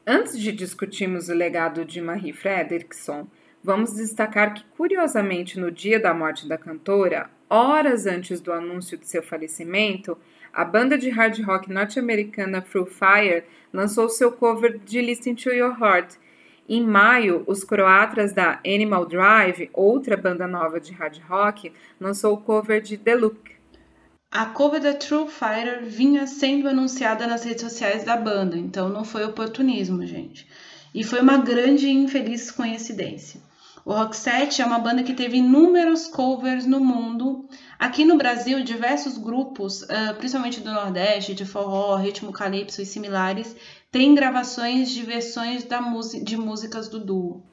[0.07, 3.27] Antes de discutirmos o legado de Marie Fredriksson,
[3.65, 9.09] vamos destacar que, curiosamente, no dia da morte da cantora, horas antes do anúncio de
[9.09, 10.19] seu falecimento,
[10.53, 15.75] a banda de hard rock norte-americana Through Fire lançou seu cover de Listen to Your
[15.83, 16.17] Heart.
[16.69, 22.43] Em maio, os croatas da Animal Drive, outra banda nova de hard rock, lançou o
[22.43, 23.48] cover de The Look.
[24.31, 29.03] A cover da True Fighter vinha sendo anunciada nas redes sociais da banda, então não
[29.03, 30.47] foi oportunismo, gente.
[30.95, 33.41] E foi uma grande e infeliz coincidência.
[33.87, 37.49] O Roxette é uma banda que teve inúmeros covers no mundo.
[37.79, 39.87] Aqui no Brasil, diversos grupos,
[40.19, 43.57] principalmente do Nordeste, de forró, ritmo calypso e similares,
[43.91, 45.81] têm gravações de versões da
[46.23, 47.48] de músicas do duo.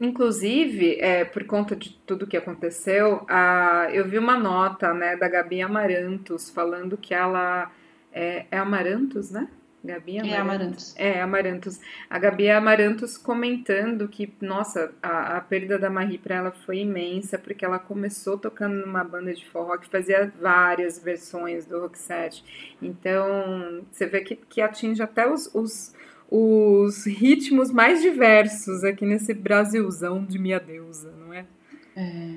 [0.00, 5.28] Inclusive, é, por conta de tudo que aconteceu, a, eu vi uma nota né, da
[5.28, 7.70] Gabi Amarantos falando que ela.
[8.12, 9.48] É, é Amarantos, né?
[9.86, 10.34] Gabi Amarantos.
[10.34, 10.94] É Amarantos.
[10.96, 11.80] É, Amarantos.
[12.10, 17.38] A Gabi Amarantos comentando que, nossa, a, a perda da Marie para ela foi imensa,
[17.38, 22.44] porque ela começou tocando numa banda de forró que fazia várias versões do Roxette.
[22.82, 25.94] Então, você vê que, que atinge até os, os
[26.30, 31.46] os ritmos mais diversos aqui nesse Brasilzão de minha deusa, não é?
[31.94, 32.34] É.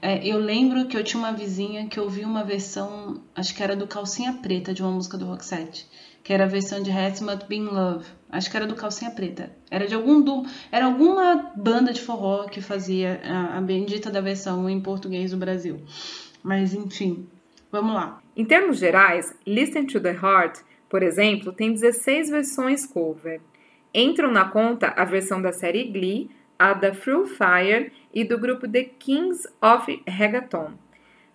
[0.00, 0.26] é?
[0.26, 3.86] eu lembro que eu tinha uma vizinha que ouviu uma versão, acho que era do
[3.86, 5.86] Calcinha Preta, de uma música do Roxette,
[6.24, 8.06] que era a versão de Has Must Be in Love.
[8.30, 9.50] Acho que era do Calcinha Preta.
[9.70, 14.20] Era de algum do, era alguma banda de forró que fazia a, a bendita da
[14.20, 15.82] versão em português do Brasil.
[16.42, 17.26] Mas enfim,
[17.70, 18.20] vamos lá.
[18.36, 23.40] Em termos gerais, Listen to the Heart por exemplo, tem 16 versões cover.
[23.94, 28.68] Entram na conta a versão da série Glee, a da Through Fire e do grupo
[28.68, 30.72] The Kings of Reggaeton.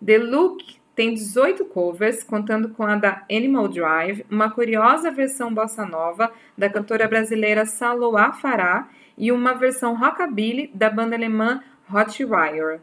[0.03, 5.85] The Look tem 18 covers, contando com a da Animal Drive, uma curiosa versão bossa
[5.85, 12.79] nova da cantora brasileira Saloa Farah e uma versão rockabilly da banda alemã Hot Wire.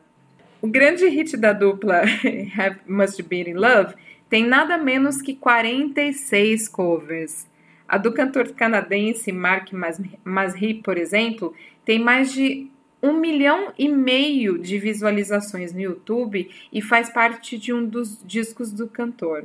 [0.60, 2.02] O grande hit da dupla
[2.58, 3.94] Have Must Be in Love
[4.30, 7.46] tem nada menos que 46 covers.
[7.86, 9.72] A do cantor canadense Mark
[10.24, 11.52] Masri, por exemplo,
[11.84, 12.70] tem mais de
[13.02, 18.70] um milhão e meio de visualizações no YouTube e faz parte de um dos discos
[18.70, 19.44] do cantor.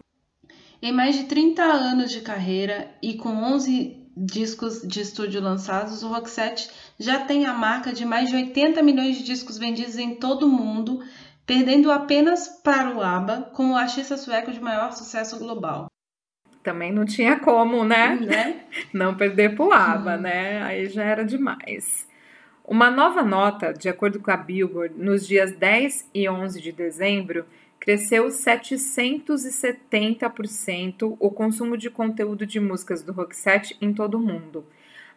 [0.79, 6.09] Em mais de 30 anos de carreira e com 11 discos de estúdio lançados, o
[6.09, 6.69] Roxette
[6.99, 10.49] já tem a marca de mais de 80 milhões de discos vendidos em todo o
[10.49, 11.01] mundo
[11.45, 15.85] perdendo apenas para o ABBA como o artista sueco de maior sucesso global.
[16.63, 18.15] Também não tinha como, né?
[18.15, 18.65] né?
[18.91, 20.21] não perder para o ABBA, hum.
[20.21, 20.63] né?
[20.63, 22.07] Aí já era demais.
[22.67, 27.45] Uma nova nota, de acordo com a Billboard, nos dias 10 e 11 de dezembro,
[27.79, 34.65] cresceu 770% o consumo de conteúdo de músicas do Roxette em todo o mundo.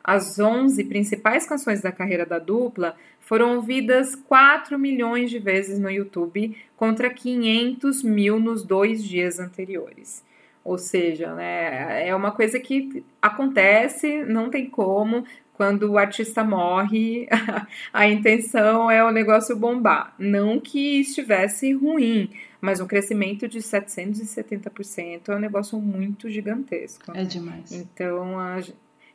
[0.05, 2.95] As 11 principais canções da carreira da dupla
[3.29, 10.25] foram ouvidas 4 milhões de vezes no YouTube, contra 500 mil nos dois dias anteriores.
[10.64, 15.27] Ou seja, né, é uma coisa que acontece, não tem como.
[15.53, 17.29] Quando o artista morre,
[17.93, 20.14] a intenção é o negócio bombar.
[20.19, 22.31] Não que estivesse ruim,
[22.62, 27.12] mas um crescimento de 770% é um negócio muito gigantesco.
[27.14, 27.73] É demais.
[27.73, 28.37] Então,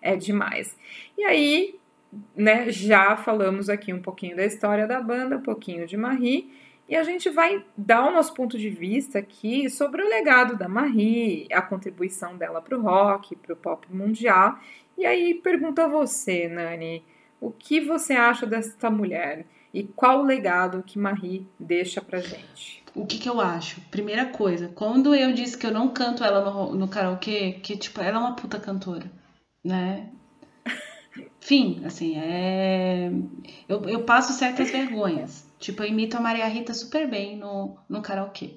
[0.04, 0.76] é demais.
[1.17, 1.80] E aí,
[2.36, 6.52] né, já falamos aqui um pouquinho da história da banda, um pouquinho de Marie,
[6.88, 10.67] e a gente vai dar o nosso ponto de vista aqui sobre o legado da
[10.67, 14.60] Marie, a contribuição dela para o rock, para o pop mundial.
[14.97, 17.04] E aí pergunto a você, Nani,
[17.39, 22.84] o que você acha desta mulher e qual o legado que Marie deixa pra gente?
[22.93, 23.82] O que, que eu acho?
[23.89, 27.99] Primeira coisa, quando eu disse que eu não canto ela no, no karaokê, que tipo,
[27.99, 29.11] ela é uma puta cantora,
[29.64, 30.11] né?
[31.39, 33.11] Fim, assim, é.
[33.68, 35.47] Eu, eu passo certas vergonhas.
[35.59, 38.55] Tipo, eu imito a Maria Rita super bem no, no karaokê.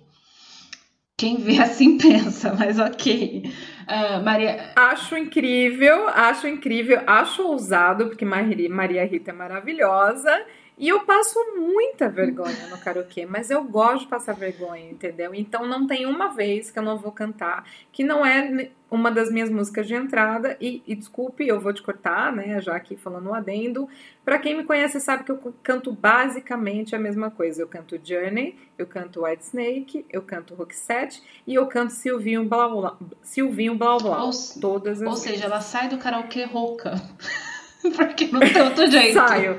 [1.16, 3.42] Quem vê assim pensa, mas ok.
[3.88, 4.72] Uh, Maria...
[4.76, 10.44] Acho incrível, acho incrível, acho ousado, porque Maria Rita é maravilhosa.
[10.78, 15.34] E eu passo muita vergonha no karaokê, mas eu gosto de passar vergonha, entendeu?
[15.34, 19.30] Então não tem uma vez que eu não vou cantar, que não é uma das
[19.30, 20.54] minhas músicas de entrada.
[20.60, 22.60] E, e desculpe, eu vou te cortar, né?
[22.60, 23.88] Já aqui falando um adendo.
[24.22, 27.62] Para quem me conhece sabe que eu canto basicamente a mesma coisa.
[27.62, 32.70] Eu canto Journey, eu canto White Snake, eu canto Roxette e eu canto Silvinho Blau
[32.70, 32.98] Blau.
[33.22, 34.26] Silvinho Blau Blau.
[34.26, 35.30] Ou, todas as Ou vezes.
[35.30, 37.00] seja, ela sai do karaokê rouca.
[37.96, 39.14] Porque não tem outro jeito.
[39.18, 39.58] Saio.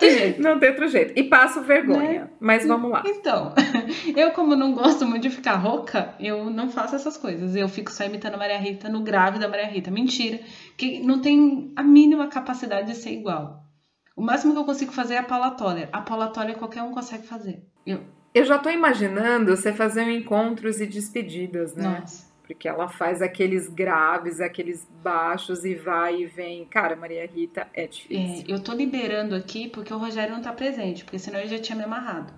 [0.00, 0.42] Não tem outro jeito.
[0.42, 1.12] Não tem outro jeito.
[1.18, 2.22] E passo vergonha.
[2.22, 2.30] Né?
[2.40, 3.02] Mas vamos lá.
[3.06, 3.54] Então,
[4.16, 7.54] eu, como não gosto muito de ficar rouca, eu não faço essas coisas.
[7.54, 9.90] Eu fico só imitando a Maria Rita no grave da Maria Rita.
[9.90, 10.40] Mentira.
[10.76, 13.62] Que não tem a mínima capacidade de ser igual.
[14.16, 15.88] O máximo que eu consigo fazer é a Paula Toller.
[15.92, 17.62] A Paula Toller qualquer um consegue fazer.
[17.86, 18.00] Eu,
[18.34, 22.00] eu já tô imaginando você fazer encontros e despedidas, né?
[22.00, 26.64] Nossa porque ela faz aqueles graves, aqueles baixos e vai e vem.
[26.64, 28.44] Cara, Maria Rita é difícil.
[28.48, 31.58] É, eu tô liberando aqui porque o Rogério não tá presente, porque senão ele já
[31.58, 32.32] tinha me amarrado.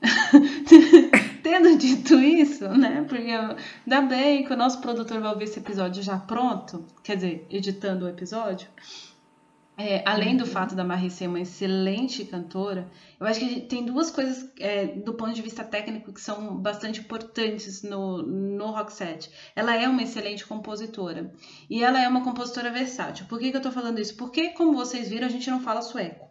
[1.42, 3.04] Tendo dito isso, né?
[3.08, 7.46] Porque ainda bem que o nosso produtor vai ouvir esse episódio já pronto, quer dizer,
[7.50, 8.68] editando o episódio.
[9.80, 10.50] É, além do uhum.
[10.50, 15.14] fato da Marie ser uma excelente cantora, eu acho que tem duas coisas é, do
[15.14, 19.30] ponto de vista técnico que são bastante importantes no, no rock set.
[19.54, 21.32] Ela é uma excelente compositora
[21.70, 23.26] e ela é uma compositora versátil.
[23.26, 24.16] Por que, que eu tô falando isso?
[24.16, 26.26] Porque, como vocês viram, a gente não fala sueco.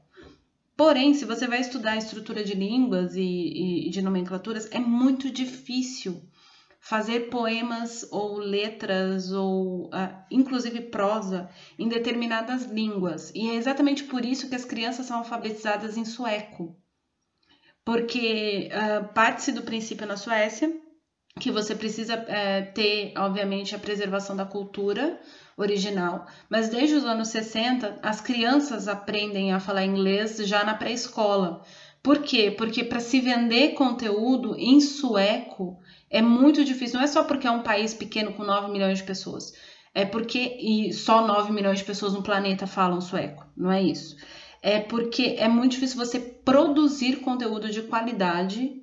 [0.76, 5.32] Porém, se você vai estudar a estrutura de línguas e, e de nomenclaturas, é muito
[5.32, 6.22] difícil
[6.80, 13.32] fazer poemas ou letras ou uh, inclusive prosa em determinadas línguas.
[13.36, 16.76] E é exatamente por isso que as crianças são alfabetizadas em sueco.
[17.84, 20.72] Porque uh, parte-se do princípio na Suécia
[21.40, 25.20] que você precisa uh, ter, obviamente, a preservação da cultura
[25.56, 31.64] original, mas desde os anos 60 as crianças aprendem a falar inglês já na pré-escola.
[32.04, 32.52] Por quê?
[32.52, 35.80] Porque para se vender conteúdo em sueco,
[36.10, 39.04] é muito difícil, não é só porque é um país pequeno com 9 milhões de
[39.04, 39.54] pessoas.
[39.94, 44.16] É porque e só 9 milhões de pessoas no planeta falam sueco, não é isso.
[44.62, 48.82] É porque é muito difícil você produzir conteúdo de qualidade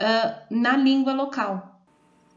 [0.00, 1.82] uh, na língua local.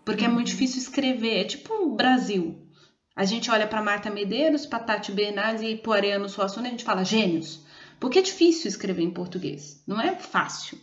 [0.04, 0.32] Porque uhum.
[0.32, 0.54] é muito uhum.
[0.54, 1.42] difícil escrever.
[1.42, 2.68] É tipo o Brasil.
[3.16, 6.72] A gente olha para Marta Medeiros, para Tati Bernardes e para Ariano Suassuna e a
[6.72, 7.64] gente fala gênios.
[8.00, 9.84] Porque é difícil escrever em português.
[9.86, 10.78] Não é fácil.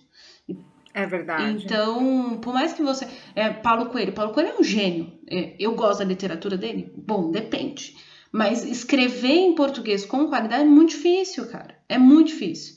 [0.94, 1.64] É verdade.
[1.64, 3.06] Então, por mais que você.
[3.34, 4.12] É, Paulo Coelho.
[4.12, 5.12] Paulo Coelho é um gênio.
[5.30, 6.92] É, eu gosto da literatura dele?
[6.96, 7.96] Bom, depende.
[8.32, 11.78] Mas escrever em português com qualidade é muito difícil, cara.
[11.88, 12.76] É muito difícil.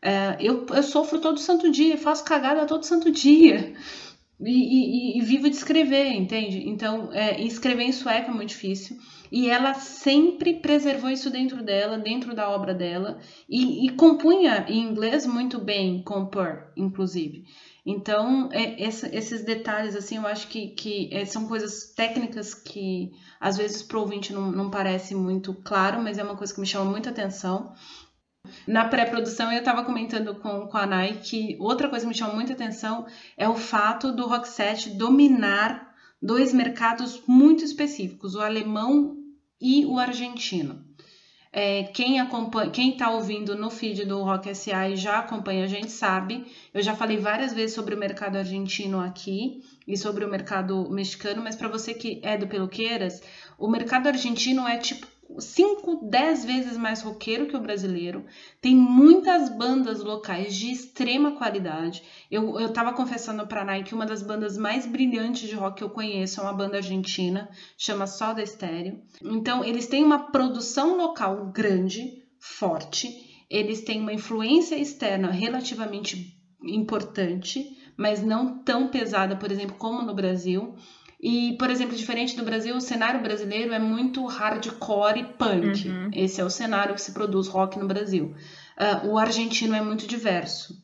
[0.00, 3.74] É, eu, eu sofro todo santo dia, faço cagada todo santo dia.
[4.40, 6.68] E, e, e vivo de escrever, entende?
[6.68, 8.96] Então, é, escrever em sueco é muito difícil.
[9.30, 13.18] E ela sempre preservou isso dentro dela, dentro da obra dela,
[13.48, 17.44] e, e compunha em inglês muito bem, compor, inclusive.
[17.84, 23.12] Então, é, essa, esses detalhes, assim, eu acho que, que é, são coisas técnicas que
[23.38, 26.60] às vezes para o ouvinte não, não parece muito claro, mas é uma coisa que
[26.60, 27.72] me chama muita atenção.
[28.66, 32.34] Na pré-produção eu estava comentando com, com a Nai que outra coisa que me chama
[32.34, 33.06] muita atenção
[33.36, 35.85] é o fato do Roxette dominar
[36.26, 39.16] dois mercados muito específicos, o alemão
[39.60, 40.84] e o argentino.
[41.52, 45.68] É, quem acompanha, quem está ouvindo no feed do Rock SA e já acompanha a
[45.68, 46.44] gente sabe.
[46.74, 51.42] Eu já falei várias vezes sobre o mercado argentino aqui e sobre o mercado mexicano,
[51.42, 53.22] mas para você que é do Peloqueiras,
[53.56, 55.06] o mercado argentino é tipo
[55.38, 58.24] 5, 10 vezes mais roqueiro que o brasileiro.
[58.60, 62.02] Tem muitas bandas locais de extrema qualidade.
[62.30, 65.84] Eu, eu tava confessando pra Nai que uma das bandas mais brilhantes de rock que
[65.84, 68.98] eu conheço é uma banda argentina, chama Soda Stereo.
[69.22, 73.44] Então, eles têm uma produção local grande, forte.
[73.50, 77.64] Eles têm uma influência externa relativamente importante,
[77.96, 80.74] mas não tão pesada, por exemplo, como no Brasil.
[81.20, 85.88] E, por exemplo, diferente do Brasil, o cenário brasileiro é muito hardcore e punk.
[85.88, 86.10] Uhum.
[86.12, 88.34] Esse é o cenário que se produz rock no Brasil.
[88.76, 90.76] Uh, o argentino é muito diverso.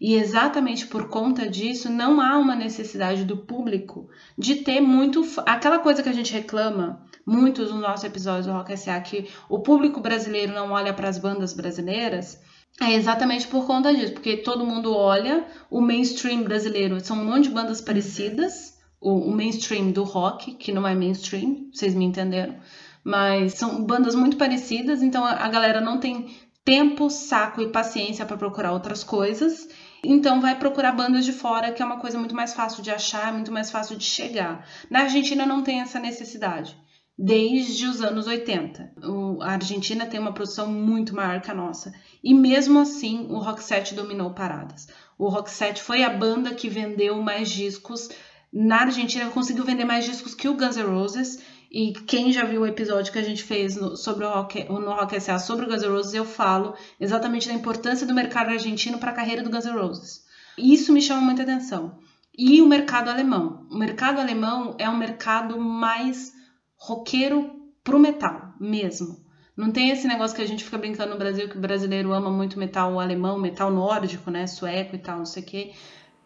[0.00, 5.26] E exatamente por conta disso, não há uma necessidade do público de ter muito.
[5.44, 9.58] Aquela coisa que a gente reclama muitos nos nossos episódios do Rock S.A., que o
[9.58, 12.40] público brasileiro não olha para as bandas brasileiras.
[12.80, 17.44] É exatamente por conta disso, porque todo mundo olha o mainstream brasileiro, são um monte
[17.44, 22.56] de bandas parecidas, o, o mainstream do rock, que não é mainstream, vocês me entenderam,
[23.04, 26.28] mas são bandas muito parecidas, então a galera não tem
[26.68, 29.66] tempo, saco e paciência para procurar outras coisas.
[30.04, 33.32] Então vai procurar bandas de fora, que é uma coisa muito mais fácil de achar,
[33.32, 34.68] muito mais fácil de chegar.
[34.90, 36.76] Na Argentina não tem essa necessidade.
[37.18, 38.92] Desde os anos 80.
[39.02, 41.92] O, a Argentina tem uma produção muito maior que a nossa.
[42.22, 44.86] E mesmo assim, o Rock 7 dominou paradas.
[45.18, 48.10] O Rock 7 foi a banda que vendeu mais discos
[48.52, 51.38] na Argentina, conseguiu vender mais discos que o Guns N' Roses.
[51.70, 54.94] E quem já viu o episódio que a gente fez no, sobre o rock, no
[54.94, 55.38] Rock S.A.
[55.38, 59.14] sobre o Guns N' Roses, eu falo exatamente da importância do mercado argentino para a
[59.14, 60.24] carreira do Guns N' Roses.
[60.56, 61.98] Isso me chama muita atenção.
[62.36, 63.66] E o mercado alemão.
[63.70, 66.32] O mercado alemão é um mercado mais
[66.76, 67.50] roqueiro
[67.84, 69.18] pro metal mesmo.
[69.56, 72.30] Não tem esse negócio que a gente fica brincando no Brasil que o brasileiro ama
[72.30, 74.46] muito metal alemão, metal nórdico, né?
[74.46, 75.72] Sueco e tal, não sei o quê.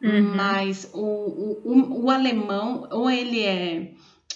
[0.02, 0.34] Uhum.
[0.34, 3.92] Mas o, o, o, alemão, ou ele é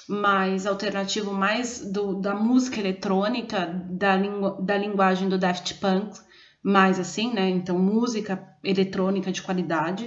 [0.09, 6.21] mais alternativo, mais do, da música eletrônica, da, lingu, da linguagem do Daft Punk,
[6.63, 7.49] mais assim, né?
[7.49, 10.07] Então, música eletrônica de qualidade.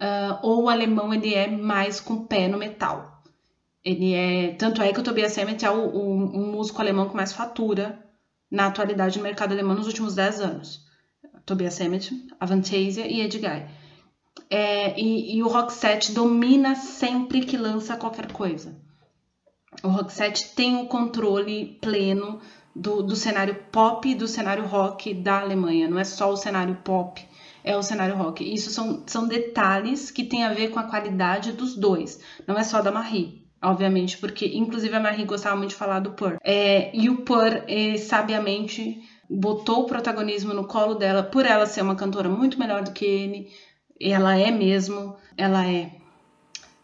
[0.00, 3.22] Uh, ou o alemão, ele é mais com pé no metal.
[3.84, 4.54] Ele é.
[4.54, 8.02] Tanto é que o Tobias Emmett é o, o, o músico alemão que mais fatura
[8.50, 10.86] na atualidade no mercado alemão nos últimos 10 anos.
[11.44, 13.66] Tobias Emmett, Avantasia e Edguy.
[14.48, 18.76] É, e, e, o 7 domina sempre que lança qualquer coisa.
[19.82, 22.40] O 7 tem o controle pleno
[22.74, 25.88] do, do cenário pop e do cenário rock da Alemanha.
[25.88, 27.22] Não é só o cenário pop,
[27.64, 28.44] é o cenário rock.
[28.44, 32.20] Isso são, são detalhes que têm a ver com a qualidade dos dois.
[32.46, 36.12] Não é só da Marie obviamente, porque inclusive a Marie gostava muito de falar do
[36.12, 36.38] Pur.
[36.44, 41.82] É, e o Pur, eh, sabiamente, botou o protagonismo no colo dela por ela ser
[41.82, 43.48] uma cantora muito melhor do que ele.
[44.00, 45.90] Ela é mesmo, ela é.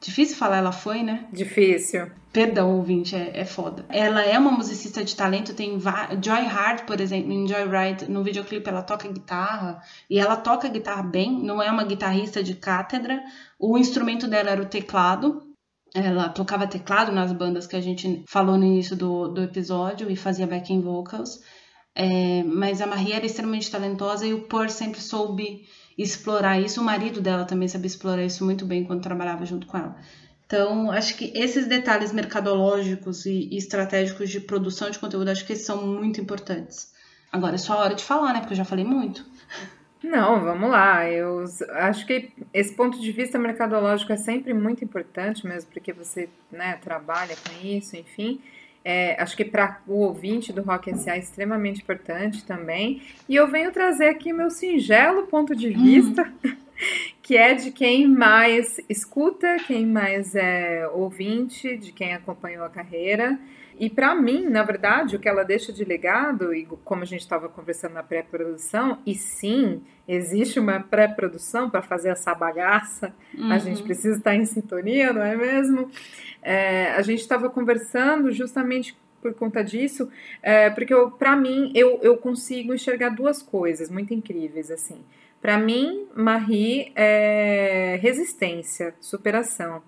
[0.00, 1.26] Difícil falar, ela foi, né?
[1.32, 2.10] Difícil.
[2.32, 3.84] Perdão, ouvinte, é, é foda.
[3.88, 8.24] Ela é uma musicista de talento, tem Joy Hart, por exemplo, em Joy Ride, no
[8.24, 13.22] videoclipe ela toca guitarra, e ela toca guitarra bem, não é uma guitarrista de cátedra.
[13.58, 15.42] O instrumento dela era o teclado,
[15.94, 20.16] ela tocava teclado nas bandas que a gente falou no início do, do episódio e
[20.16, 21.38] fazia backing vocals.
[21.94, 25.66] É, mas a Maria era extremamente talentosa e o Pur sempre soube
[25.96, 26.80] explorar isso.
[26.80, 29.96] O marido dela também sabia explorar isso muito bem quando trabalhava junto com ela.
[30.46, 35.86] Então, acho que esses detalhes mercadológicos e, estratégicos de produção de conteúdo, acho que são
[35.86, 36.92] muito importantes.
[37.32, 38.40] Agora é só a hora de falar, né?
[38.40, 39.24] Porque eu já falei muito.
[40.02, 41.08] Não, vamos lá.
[41.08, 46.28] Eu acho que esse ponto de vista mercadológico é sempre muito importante, mesmo porque você
[46.50, 48.40] né, trabalha com isso, enfim.
[48.84, 53.02] É, acho que para o ouvinte do Rock SA é extremamente importante também.
[53.28, 56.32] E eu venho trazer aqui meu singelo ponto de vista,
[57.22, 63.38] que é de quem mais escuta, quem mais é ouvinte, de quem acompanhou a carreira.
[63.78, 67.20] E para mim, na verdade, o que ela deixa de legado, e como a gente
[67.20, 73.50] estava conversando na pré-produção, e sim, existe uma pré-produção para fazer essa bagaça, uhum.
[73.50, 75.90] a gente precisa estar em sintonia, não é mesmo?
[76.42, 80.10] É, a gente estava conversando justamente por conta disso,
[80.42, 85.00] é, porque para mim eu, eu consigo enxergar duas coisas muito incríveis assim.
[85.40, 89.82] Para mim, Marie é resistência, superação.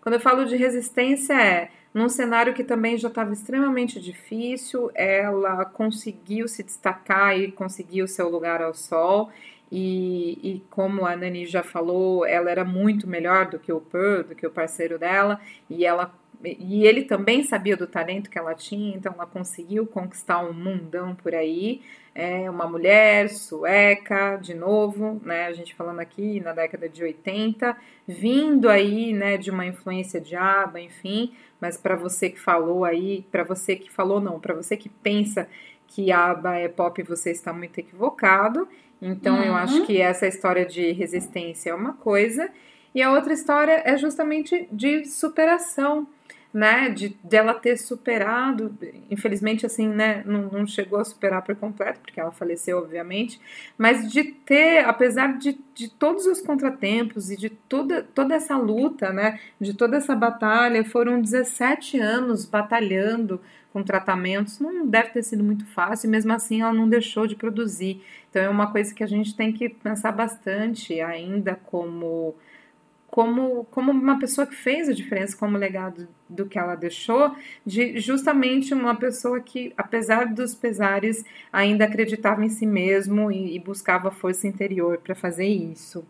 [0.00, 5.64] Quando eu falo de resistência é num cenário que também já estava extremamente difícil, ela
[5.64, 9.30] conseguiu se destacar e conseguiu seu lugar ao sol.
[9.72, 14.24] E, e, como a Nani já falou, ela era muito melhor do que o Pearl,
[14.24, 16.12] do que o parceiro dela, e ela
[16.42, 21.14] e ele também sabia do talento que ela tinha, então ela conseguiu conquistar um mundão
[21.14, 21.82] por aí.
[22.14, 25.46] É uma mulher sueca, de novo, né?
[25.46, 30.34] A gente falando aqui na década de 80, vindo aí, né, de uma influência de
[30.34, 31.32] ABBA, enfim.
[31.60, 35.48] Mas para você que falou aí, para você que falou não, para você que pensa
[35.86, 38.68] que ABBA é pop, você está muito equivocado.
[39.00, 39.44] Então uhum.
[39.44, 42.50] eu acho que essa história de resistência é uma coisa
[42.94, 46.06] e a outra história é justamente de superação
[46.52, 48.76] né, de dela ter superado,
[49.08, 53.40] infelizmente assim, né, não, não chegou a superar por completo, porque ela faleceu, obviamente,
[53.78, 59.12] mas de ter, apesar de, de todos os contratempos e de toda, toda essa luta,
[59.12, 63.40] né, de toda essa batalha, foram 17 anos batalhando
[63.72, 67.36] com tratamentos, não deve ter sido muito fácil, e mesmo assim ela não deixou de
[67.36, 68.02] produzir.
[68.28, 72.34] Então é uma coisa que a gente tem que pensar bastante ainda como
[73.10, 77.34] como, como uma pessoa que fez a diferença como legado do que ela deixou,
[77.66, 83.58] de justamente uma pessoa que, apesar dos pesares, ainda acreditava em si mesmo e, e
[83.58, 86.06] buscava força interior para fazer isso.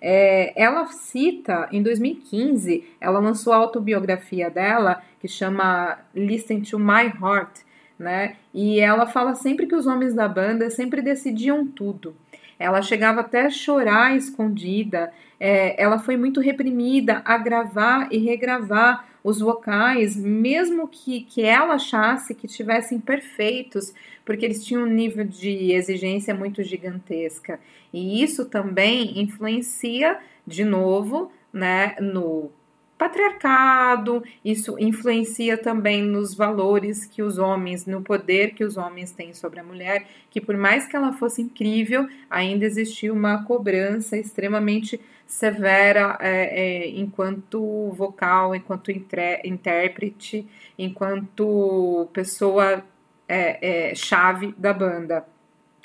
[0.00, 7.12] É, ela cita, em 2015, ela lançou a autobiografia dela, que chama Listen to My
[7.20, 7.62] Heart,
[7.98, 8.36] né?
[8.52, 12.14] E ela fala sempre que os homens da banda sempre decidiam tudo.
[12.58, 15.12] Ela chegava até a chorar escondida.
[15.46, 21.74] É, ela foi muito reprimida a gravar e regravar os vocais, mesmo que, que ela
[21.74, 23.92] achasse que tivessem perfeitos,
[24.24, 27.60] porque eles tinham um nível de exigência muito gigantesca.
[27.92, 32.50] E isso também influencia, de novo, né, no
[32.96, 39.34] patriarcado, isso influencia também nos valores que os homens, no poder que os homens têm
[39.34, 44.98] sobre a mulher, que por mais que ela fosse incrível, ainda existia uma cobrança extremamente
[45.26, 50.46] severa é, é, enquanto vocal, enquanto intérprete,
[50.78, 52.84] enquanto pessoa
[53.28, 55.26] é, é, chave da banda.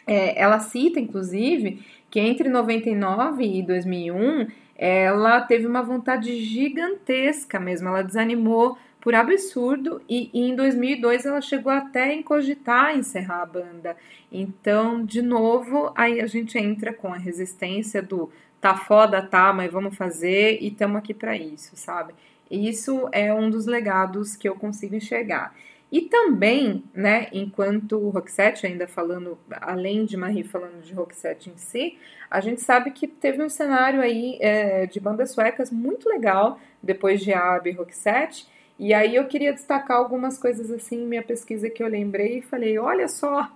[0.06, 4.48] É, ela cita, inclusive, que entre 99 e 2001
[4.82, 11.42] ela teve uma vontade gigantesca mesmo, ela desanimou por absurdo e, e, em 2002 ela
[11.42, 13.98] chegou até a cogitar encerrar a banda.
[14.32, 18.30] Então, de novo, aí a gente entra com a resistência do
[18.60, 22.14] tá foda, tá, mas vamos fazer e estamos aqui para isso, sabe?
[22.50, 25.54] Isso é um dos legados que eu consigo enxergar.
[25.92, 31.98] E também, né, enquanto Roxette, ainda falando, além de Marie falando de Roxette em si,
[32.30, 37.22] a gente sabe que teve um cenário aí é, de bandas suecas muito legal depois
[37.22, 38.48] de Abby e Roxette.
[38.78, 42.78] E aí eu queria destacar algumas coisas assim, minha pesquisa que eu lembrei e falei,
[42.78, 43.50] olha só,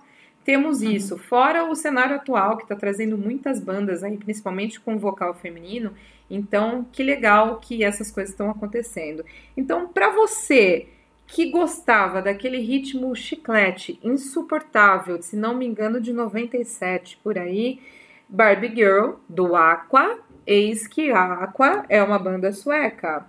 [0.44, 0.90] temos uhum.
[0.90, 1.16] isso.
[1.16, 5.92] Fora o cenário atual que está trazendo muitas bandas aí, principalmente com vocal feminino.
[6.30, 9.24] Então, que legal que essas coisas estão acontecendo.
[9.56, 10.88] Então, para você
[11.26, 17.80] que gostava daquele ritmo chiclete insuportável, se não me engano, de 97 por aí,
[18.28, 23.26] Barbie Girl, do Aqua, eis que Aqua é uma banda sueca.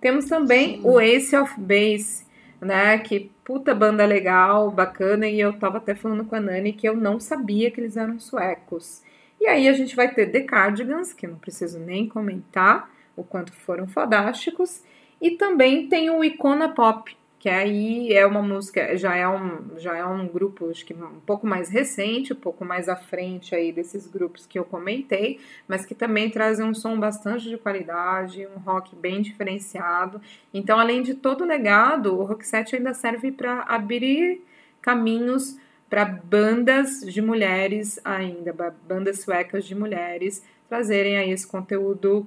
[0.00, 0.80] Temos também Sim.
[0.84, 2.25] o Ace of Base,
[2.60, 2.98] né?
[2.98, 6.96] Que puta banda legal, bacana, e eu tava até falando com a Nani que eu
[6.96, 9.02] não sabia que eles eram suecos.
[9.40, 13.52] E aí a gente vai ter The Cardigans, que não preciso nem comentar o quanto
[13.52, 14.82] foram fodásticos,
[15.20, 19.96] e também tem o Icona Pop, que aí é uma música, já é um, já
[19.96, 23.72] é um grupo acho que um pouco mais recente, um pouco mais à frente aí
[23.72, 28.58] desses grupos que eu comentei, mas que também trazem um som bastante de qualidade, um
[28.58, 30.20] rock bem diferenciado.
[30.52, 34.42] Então, além de todo o legado, o Rock Set ainda serve para abrir
[34.80, 35.56] caminhos
[35.88, 38.52] para bandas de mulheres ainda,
[38.88, 42.26] bandas suecas de mulheres trazerem aí esse conteúdo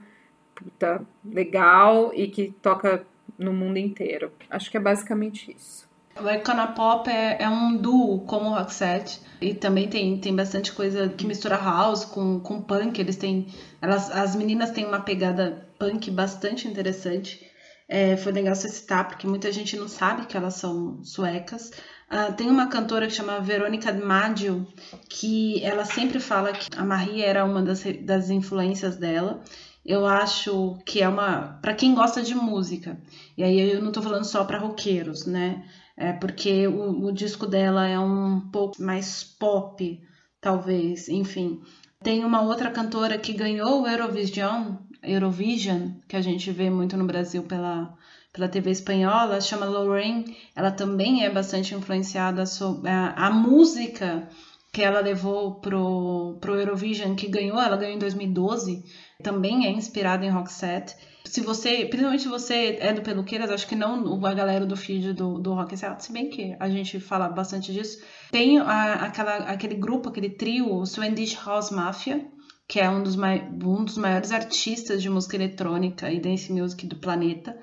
[0.56, 3.06] puta, legal e que toca
[3.40, 4.32] no mundo inteiro.
[4.50, 5.88] Acho que é basicamente isso.
[6.22, 10.74] O Icona Pop é, é, um duo como o Roxette e também tem, tem bastante
[10.74, 13.00] coisa que mistura house com, com punk.
[13.00, 13.48] Eles têm,
[13.82, 17.50] elas, as meninas têm uma pegada punk bastante interessante.
[17.88, 21.72] É, foi legal você citar porque muita gente não sabe que elas são suecas.
[22.12, 24.68] Uh, tem uma cantora que chama Verônica Maggio
[25.08, 29.44] que ela sempre fala que a Marie era uma das, das influências dela
[29.90, 33.02] eu acho que é uma para quem gosta de música.
[33.36, 35.66] E aí eu não tô falando só para roqueiros, né?
[35.98, 40.00] É porque o, o, disco dela é um pouco mais pop,
[40.40, 41.60] talvez, enfim.
[42.04, 47.08] Tem uma outra cantora que ganhou o Eurovision, Eurovision, que a gente vê muito no
[47.08, 47.98] Brasil pela
[48.32, 50.38] pela TV espanhola, chama Lorraine.
[50.56, 54.30] Ela também é bastante influenciada sobre a, a música
[54.72, 58.84] que ela levou pro, pro Eurovision, que ganhou, ela ganhou em 2012,
[59.24, 60.96] também é inspirada em Roxette.
[61.26, 65.40] Se você, principalmente você é do Peluqueiras, acho que não a galera do feed do,
[65.40, 68.02] do Roxette, se bem que a gente fala bastante disso,
[68.32, 72.28] tem a, aquela, aquele grupo, aquele trio, o Swedish House Mafia,
[72.68, 76.98] que é um dos, um dos maiores artistas de música eletrônica e dance music do
[76.98, 77.58] planeta.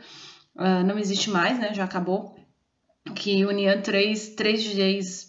[0.56, 1.72] Uh, não existe mais, né?
[1.72, 2.34] Já acabou
[3.14, 5.25] que unia três, três DJs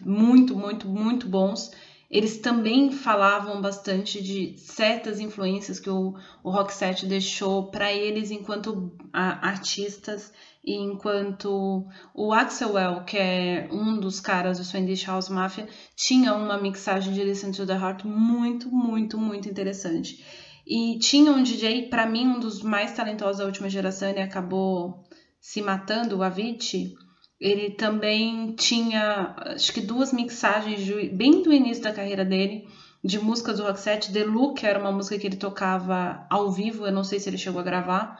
[0.00, 1.70] muito, muito, muito bons.
[2.08, 8.92] Eles também falavam bastante de certas influências que o, o Roxette deixou para eles enquanto
[9.12, 10.32] a, artistas
[10.64, 11.84] e enquanto
[12.14, 17.22] o Axelwell, que é um dos caras do Swedish House Mafia, tinha uma mixagem de
[17.24, 20.24] Listen to the Heart muito, muito, muito interessante.
[20.66, 25.04] E tinha um DJ, para mim, um dos mais talentosos da última geração, ele acabou
[25.40, 26.94] se matando, o Avicii,
[27.40, 30.80] ele também tinha, acho que duas mixagens
[31.12, 32.66] bem do início da carreira dele,
[33.04, 34.12] de músicas do Roxette.
[34.12, 37.38] The Look era uma música que ele tocava ao vivo, eu não sei se ele
[37.38, 38.18] chegou a gravar.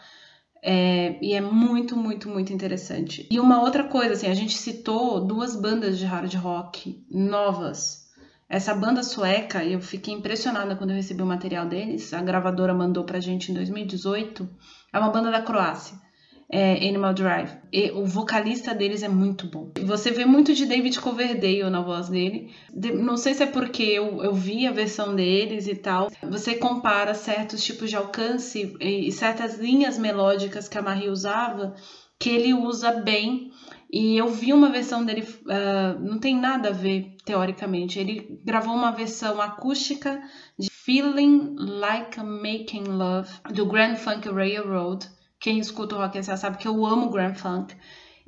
[0.62, 3.27] É, e é muito, muito, muito interessante.
[3.31, 8.07] E uma outra coisa, assim, a gente citou duas bandas de hard rock novas.
[8.49, 12.12] Essa banda sueca, eu fiquei impressionada quando eu recebi o material deles.
[12.12, 14.49] A gravadora mandou pra gente em 2018.
[14.93, 16.06] É uma banda da Croácia.
[16.51, 17.51] É Animal Drive.
[17.73, 19.73] E o vocalista deles é muito bom.
[19.85, 22.55] Você vê muito de David Coverdale na voz dele.
[22.73, 26.11] De, não sei se é porque eu, eu vi a versão deles e tal.
[26.23, 31.75] Você compara certos tipos de alcance e, e certas linhas melódicas que a Marie usava,
[32.19, 33.51] que ele usa bem.
[33.91, 37.99] E eu vi uma versão dele, uh, não tem nada a ver, teoricamente.
[37.99, 40.21] Ele gravou uma versão acústica
[40.59, 46.59] de Feeling Like Making Love, do Grand Funk Railroad quem escuta o rock já sabe
[46.59, 47.74] que eu amo Grand Funk.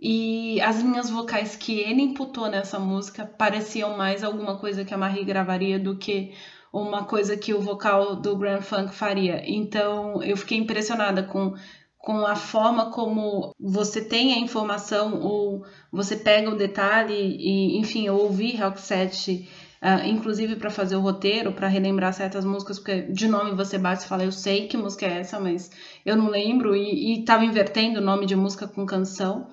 [0.01, 4.99] E as linhas vocais que ele imputou nessa música pareciam mais alguma coisa que a
[4.99, 6.33] Marie gravaria do que
[6.73, 9.43] uma coisa que o vocal do Grand Funk faria.
[9.45, 11.55] Então eu fiquei impressionada com,
[11.99, 18.07] com a forma como você tem a informação ou você pega o detalhe e, enfim,
[18.07, 19.49] eu ouvi Rock Set
[19.81, 24.05] Uh, inclusive para fazer o roteiro, para relembrar certas músicas, porque de nome você bate
[24.05, 25.71] e fala, eu sei que música é essa, mas
[26.05, 29.49] eu não lembro, e, estava invertendo o nome de música com canção,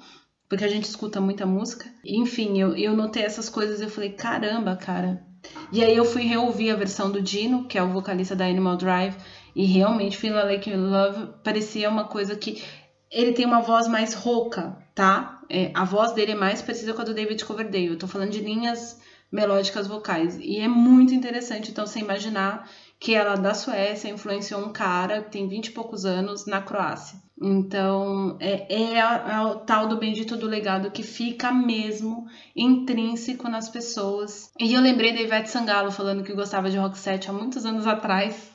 [0.50, 1.86] porque a gente escuta muita música.
[2.04, 5.24] Enfim, eu, eu notei essas coisas e eu falei, caramba, cara.
[5.72, 8.78] E aí eu fui reouvir a versão do Dino, que é o vocalista da Animal
[8.78, 9.16] Drive,
[9.56, 12.64] e realmente Feel Like Love parecia uma coisa que
[13.12, 15.42] ele tem uma voz mais rouca, tá?
[15.50, 17.88] É, a voz dele é mais parecida com a do David Coverdale.
[17.88, 19.00] Eu tô falando de linhas
[19.36, 20.38] melódicas vocais.
[20.40, 22.68] E é muito interessante, então, você imaginar
[22.98, 27.20] que ela da Suécia influenciou um cara que tem 20 e poucos anos na Croácia.
[27.40, 32.26] Então, é, é, é, o tal do bendito do legado que fica mesmo
[32.56, 34.50] intrínseco nas pessoas.
[34.58, 37.86] E eu lembrei da Ivete Sangalo falando que gostava de rock set há muitos anos
[37.86, 38.50] atrás.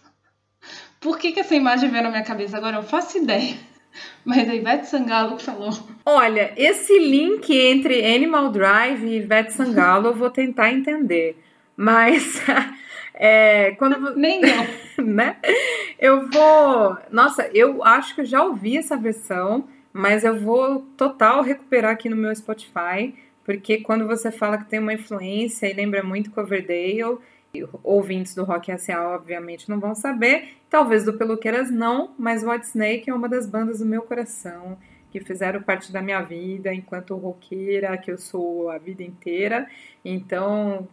[0.99, 2.79] Por que, que essa imagem veio na minha cabeça agora?
[2.79, 3.57] Eu faço ideia.
[4.25, 5.71] Mas a Ivete Sangalo falou.
[6.05, 11.37] Olha, esse link entre Animal Drive e Ivete Sangalo eu vou tentar entender.
[11.77, 12.43] Mas
[13.15, 15.37] é, quando nem eu, né?
[15.99, 21.43] Eu vou, nossa, eu acho que eu já ouvi essa versão, mas eu vou total
[21.43, 23.15] recuperar aqui no meu Spotify,
[23.45, 27.19] porque quando você fala que tem uma influência e lembra muito Coverdale,
[27.83, 29.15] ouvintes do Rock S.A.
[29.15, 33.87] obviamente não vão saber, talvez do Peluqueiras não, mas White é uma das bandas do
[33.87, 34.79] meu coração,
[35.11, 39.69] que fizeram parte da minha vida enquanto roqueira, que eu sou a vida inteira,
[40.05, 40.89] então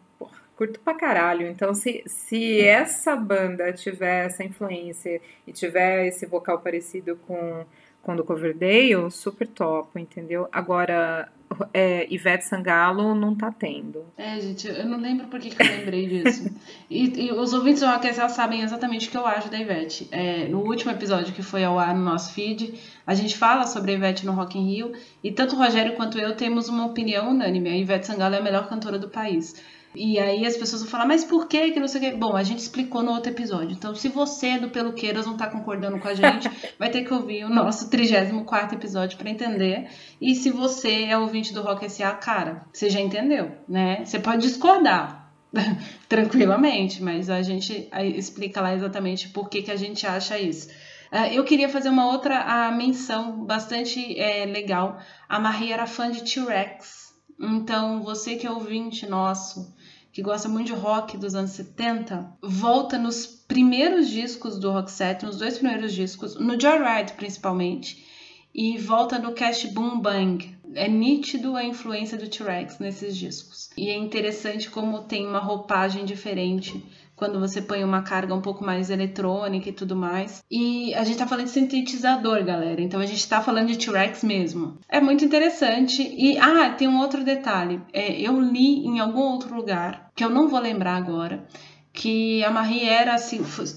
[0.58, 1.48] curto pra caralho.
[1.48, 7.64] Então, se, se essa banda tiver essa influência e tiver esse vocal parecido com
[8.08, 10.48] quando Coverdale, super top, entendeu?
[10.50, 11.28] Agora,
[11.74, 14.06] é, Ivete Sangalo não tá tendo.
[14.16, 16.50] É, gente, eu não lembro por que, que eu lembrei disso.
[16.90, 20.08] e, e, os ouvintes do Rock sabem exatamente o que eu acho da Ivete.
[20.10, 23.92] É, no último episódio que foi ao ar no nosso feed, a gente fala sobre
[23.92, 27.32] a Ivete no Rock in Rio, e tanto o Rogério quanto eu temos uma opinião
[27.32, 27.70] unânime.
[27.70, 29.54] A Ivete Sangalo é a melhor cantora do país.
[29.98, 32.18] E aí as pessoas vão falar, mas por que que não sei o que?
[32.18, 33.72] Bom, a gente explicou no outro episódio.
[33.72, 37.44] Então, se você do Peluqueiras não tá concordando com a gente, vai ter que ouvir
[37.44, 39.90] o nosso 34 episódio para entender.
[40.22, 44.06] E se você é ouvinte do Rock SA, cara, você já entendeu, né?
[44.06, 45.32] Você pode discordar
[46.08, 50.70] tranquilamente, mas a gente explica lá exatamente por que, que a gente acha isso.
[51.12, 55.00] Uh, eu queria fazer uma outra a menção bastante é, legal.
[55.28, 57.08] A Maria era fã de T-Rex.
[57.40, 59.74] Então, você que é ouvinte nosso,
[60.18, 65.38] que gosta muito de rock dos anos 70, volta nos primeiros discos do Roxette, nos
[65.38, 68.04] dois primeiros discos, no Joyride principalmente,
[68.52, 70.58] e volta no Cash Boom Bang.
[70.74, 73.70] É nítido a influência do T-Rex nesses discos.
[73.78, 76.84] E é interessante como tem uma roupagem diferente
[77.18, 80.44] quando você põe uma carga um pouco mais eletrônica e tudo mais.
[80.50, 82.80] E a gente tá falando de sintetizador, galera.
[82.80, 84.78] Então a gente tá falando de T-Rex mesmo.
[84.88, 86.04] É muito interessante.
[86.04, 87.82] E, ah, tem um outro detalhe.
[87.92, 91.44] É, eu li em algum outro lugar, que eu não vou lembrar agora,
[91.92, 93.16] que a Marie era,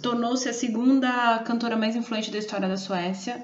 [0.03, 3.43] tornou-se a segunda cantora mais influente da história da Suécia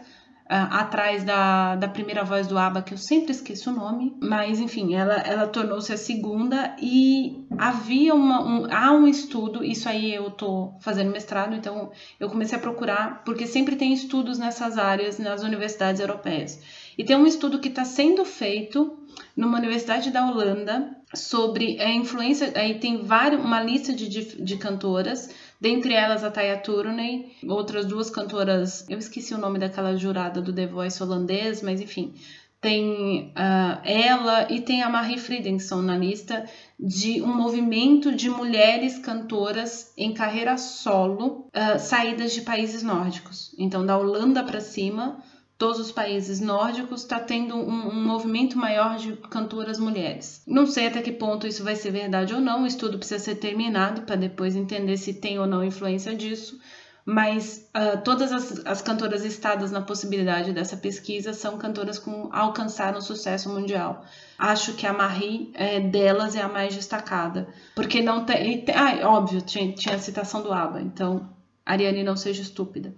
[0.49, 4.95] atrás da, da primeira voz do ABBA, que eu sempre esqueço o nome, mas enfim,
[4.95, 10.31] ela, ela tornou-se a segunda e havia uma, um, há um estudo, isso aí eu
[10.31, 11.91] tô fazendo mestrado, então
[12.21, 16.61] eu comecei a procurar, porque sempre tem estudos nessas áreas nas universidades europeias.
[16.97, 18.99] E tem um estudo que está sendo feito
[19.37, 24.57] numa universidade da Holanda sobre a influência, aí tem vários, uma lista de, de, de
[24.57, 25.31] cantoras
[25.61, 30.53] Dentre elas a Taya Turunen, outras duas cantoras, eu esqueci o nome daquela jurada do
[30.53, 32.15] The Voice holandês, mas enfim,
[32.61, 36.45] tem uh, ela e tem a Marie Friedenson na lista
[36.79, 43.55] de um movimento de mulheres cantoras em carreira solo, uh, saídas de países nórdicos.
[43.59, 45.23] Então, da Holanda para cima,
[45.59, 50.43] todos os países nórdicos está tendo um, um, movimento maior de cantoras mulheres.
[50.47, 53.37] Não sei até que ponto isso vai ser verdade ou não, o estudo precisa ser
[53.37, 56.61] terminado para depois entender se tem ou não influência disso,
[57.07, 63.01] mas uh, todas as, as, cantoras listadas na possibilidade dessa pesquisa são cantoras com alcançaram
[63.01, 64.05] sucesso mundial.
[64.37, 69.09] Acho que a Marie é, delas é a mais destacada, porque não tem, tem ah,
[69.09, 71.31] óbvio tinha, tinha a citação do ABBA, então
[71.65, 72.93] Ariane não seja estúpida.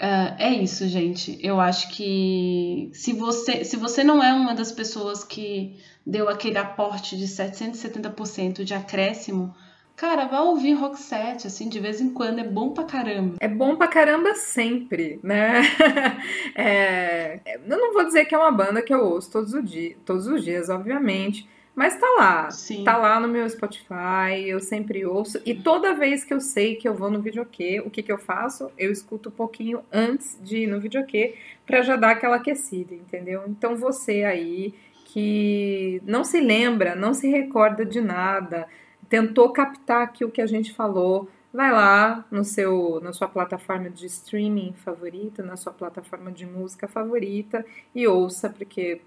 [0.00, 1.38] Uh, é isso, gente.
[1.42, 5.76] Eu acho que se você, se você não é uma das pessoas que
[6.06, 9.54] deu aquele aporte de 770% de acréscimo,
[9.94, 12.38] cara, vai ouvir rock set, assim, de vez em quando.
[12.38, 13.36] É bom pra caramba.
[13.40, 15.60] É bom pra caramba sempre, né?
[16.56, 19.98] é, eu não vou dizer que é uma banda que eu ouço todos, os dias,
[20.06, 21.46] todos os dias, obviamente.
[21.80, 22.84] Mas tá lá, Sim.
[22.84, 25.40] tá lá no meu Spotify, eu sempre ouço.
[25.46, 28.18] E toda vez que eu sei que eu vou no videokê, o que, que eu
[28.18, 28.70] faço?
[28.76, 33.44] Eu escuto um pouquinho antes de ir no videokê pra já dar aquela aquecida, entendeu?
[33.48, 34.74] Então você aí
[35.06, 38.68] que não se lembra, não se recorda de nada,
[39.08, 43.88] tentou captar aqui o que a gente falou, vai lá no seu, na sua plataforma
[43.88, 47.64] de streaming favorita, na sua plataforma de música favorita
[47.94, 49.00] e ouça, porque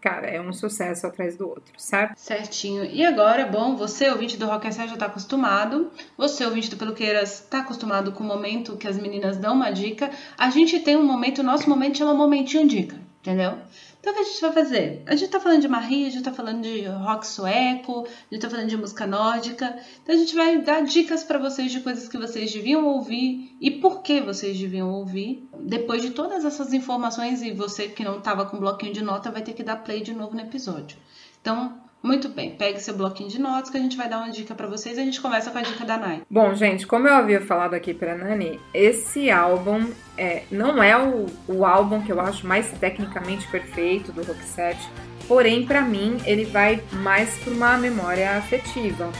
[0.00, 2.16] cara, é um sucesso atrás do outro, certo?
[2.16, 2.84] Certinho.
[2.84, 7.60] E agora, bom, você, ouvinte do Rock já está acostumado, você, ouvinte do Peluqueiras, está
[7.60, 10.10] acostumado com o momento que as meninas dão uma dica.
[10.38, 13.58] A gente tem um momento, o nosso momento chama Momentinho Dica, entendeu?
[14.00, 15.02] Então, o que a gente vai fazer?
[15.06, 18.40] A gente tá falando de Marie, a gente tá falando de rock sueco, a gente
[18.40, 19.78] tá falando de música nórdica.
[20.02, 23.70] Então, a gente vai dar dicas para vocês de coisas que vocês deviam ouvir e
[23.70, 25.46] por que vocês deviam ouvir.
[25.60, 29.42] Depois de todas essas informações, e você que não tava com bloquinho de nota vai
[29.42, 30.96] ter que dar play de novo no episódio.
[31.42, 34.54] Então, muito bem, pegue seu bloquinho de notas que a gente vai dar uma dica
[34.54, 36.22] para vocês e a gente começa com a dica da Nai.
[36.30, 41.26] Bom, gente, como eu havia falado aqui pra Nani, esse álbum é, não é o,
[41.46, 44.88] o álbum que eu acho mais tecnicamente perfeito do Roxette,
[45.28, 49.10] porém, para mim, ele vai mais para uma memória afetiva.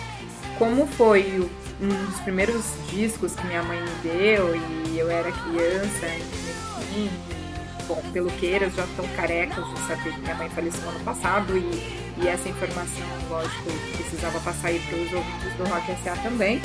[0.59, 1.51] Como foi o,
[1.85, 6.07] um dos primeiros discos que minha mãe me deu e eu era criança,
[6.91, 7.11] enfim,
[7.87, 12.29] bom, peluqueiras já estão carecas de saber que minha mãe faleceu ano passado e e
[12.29, 16.61] essa informação, lógico, precisava passar aí para os ouvintes do Rock SA também.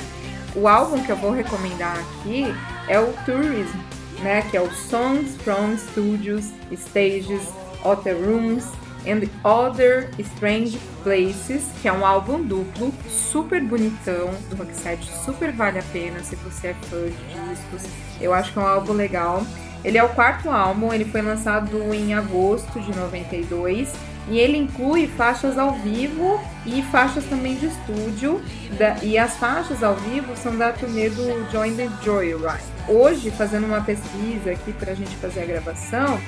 [0.55, 2.45] O álbum que eu vou recomendar aqui
[2.87, 3.77] é o Tourism,
[4.21, 7.47] né, que é o Songs from Studios, Stages,
[7.83, 8.65] Hotel Rooms
[9.05, 15.79] and Other Strange Places, que é um álbum duplo, super bonitão, do Rockset, super vale
[15.79, 17.91] a pena se você é fã de discos.
[18.19, 19.45] Eu acho que é um álbum legal.
[19.83, 23.93] Ele é o quarto álbum, ele foi lançado em agosto de 92
[24.27, 28.41] e ele inclui faixas ao vivo e faixas também de estúdio.
[28.77, 32.63] Da, e as faixas ao vivo são da turnê do Join the Joyride.
[32.87, 36.19] Hoje, fazendo uma pesquisa aqui para a gente fazer a gravação,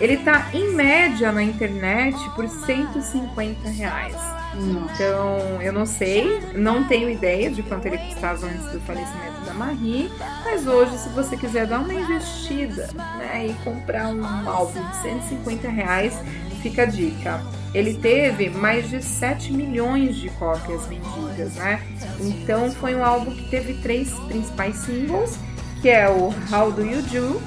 [0.00, 4.41] ele tá em média na internet por 150 reais.
[4.54, 9.54] Então, eu não sei, não tenho ideia de quanto ele custava antes do falecimento da
[9.54, 10.10] Marie,
[10.44, 12.88] mas hoje, se você quiser dar uma investida
[13.18, 16.18] né, e comprar um álbum de 150 reais,
[16.62, 17.42] fica a dica.
[17.74, 21.82] Ele teve mais de 7 milhões de cópias vendidas, né?
[22.20, 25.38] Então foi um álbum que teve três principais singles,
[25.80, 27.42] que é o How Do You Do,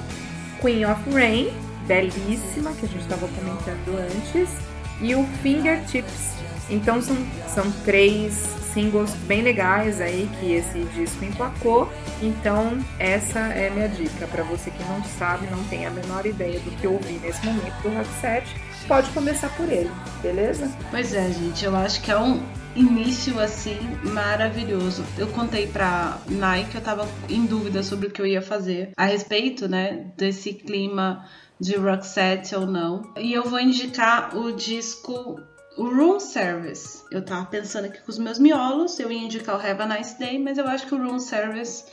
[0.60, 1.50] Queen of Rain,
[1.86, 4.50] belíssima, que a gente estava comentando antes,
[5.00, 6.35] e o Fingertips.
[6.68, 7.16] Então são,
[7.48, 8.32] são três
[8.72, 11.90] singles bem legais aí que esse disco emplacou.
[12.20, 16.58] Então essa é minha dica para você que não sabe, não tem a menor ideia
[16.60, 19.90] do que ouvir nesse momento do Rock 7 pode começar por ele,
[20.22, 20.70] beleza?
[20.90, 22.40] Pois é, gente, eu acho que é um
[22.74, 25.04] início assim maravilhoso.
[25.18, 28.90] Eu contei pra Nike que eu tava em dúvida sobre o que eu ia fazer
[28.96, 31.26] a respeito, né, desse clima
[31.58, 32.06] de rock
[32.54, 33.02] ou não.
[33.16, 35.40] E eu vou indicar o disco
[35.76, 37.04] o Room Service.
[37.10, 40.18] Eu tava pensando aqui com os meus miolos, eu ia indicar o Have a Nice
[40.18, 41.84] Day, mas eu acho que o Room Service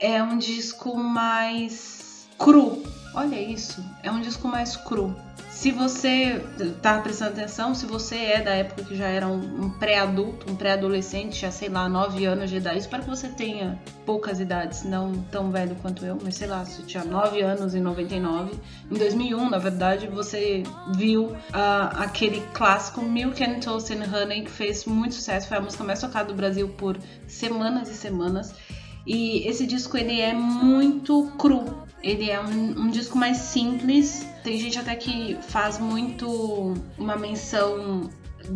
[0.00, 2.82] é um disco mais cru.
[3.14, 5.14] Olha isso, é um disco mais cru.
[5.58, 6.40] Se você
[6.80, 11.40] tá prestando atenção, se você é da época que já era um, pré-adulto, um pré-adolescente,
[11.40, 15.50] já sei lá, 9 anos de idade, espero que você tenha poucas idades, não tão
[15.50, 18.54] velho quanto eu, mas sei lá, se tinha 9 anos em 99,
[18.88, 20.62] em 2001, na verdade, você
[20.94, 21.34] viu uh,
[21.96, 26.00] aquele clássico Milk and Toast and Honey, que fez muito sucesso, foi a música mais
[26.00, 26.96] tocada do Brasil por
[27.26, 28.54] semanas e semanas.
[29.04, 34.26] E esse disco ele é muito cru, ele é um, um, disco mais simples.
[34.42, 38.08] Tem gente até que faz muito uma menção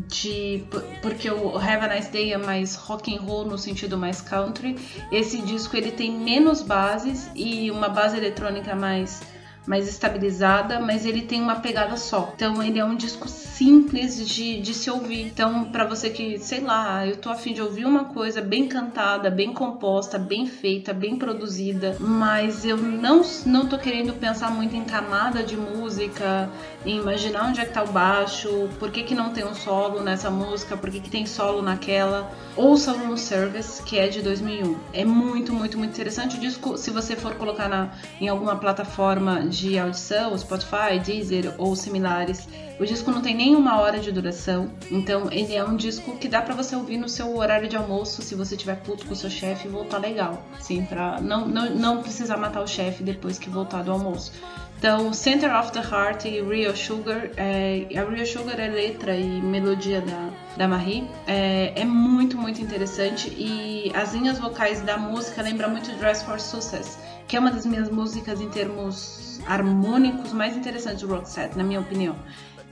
[0.09, 0.65] de
[1.03, 4.77] porque o Have a Nice Day é mais rock and roll no sentido mais country.
[5.11, 9.21] Esse disco ele tem menos bases e uma base eletrônica mais
[9.67, 12.33] mais estabilizada, mas ele tem uma pegada só.
[12.35, 15.27] Então ele é um disco simples de, de se ouvir.
[15.27, 19.31] Então, para você que, sei lá, eu tô afim de ouvir uma coisa bem cantada,
[19.31, 24.85] bem composta, bem feita, bem produzida, mas eu não, não tô querendo pensar muito em
[24.85, 26.51] camada de música,
[26.85, 30.01] em imaginar onde é que tá o baixo, por que, que não tem um solo
[30.01, 32.33] nessa música, por que, que tem solo naquela.
[32.57, 34.77] Ouça no Service, que é de 2001.
[34.93, 36.77] É muito, muito, muito interessante o disco.
[36.77, 42.49] Se você for colocar na, em alguma plataforma de audição, Spotify, Deezer ou similares,
[42.81, 46.27] o disco não tem nem uma hora de duração, então ele é um disco que
[46.27, 49.17] dá para você ouvir no seu horário de almoço, se você tiver puto com o
[49.17, 53.39] seu chefe e voltar legal, sim, para não, não, não precisar matar o chefe depois
[53.39, 54.33] que voltar do almoço.
[54.79, 59.41] Então, Center of the Heart e Real Sugar, é, a Real Sugar é letra e
[59.41, 65.41] melodia da, da Marie, é, é, muito, muito interessante e as linhas vocais da música
[65.41, 66.99] lembram muito Dress for Success,
[67.29, 71.81] que é uma das minhas músicas em termos harmônicos mais interessantes do Roxette, na minha
[71.81, 72.17] opinião.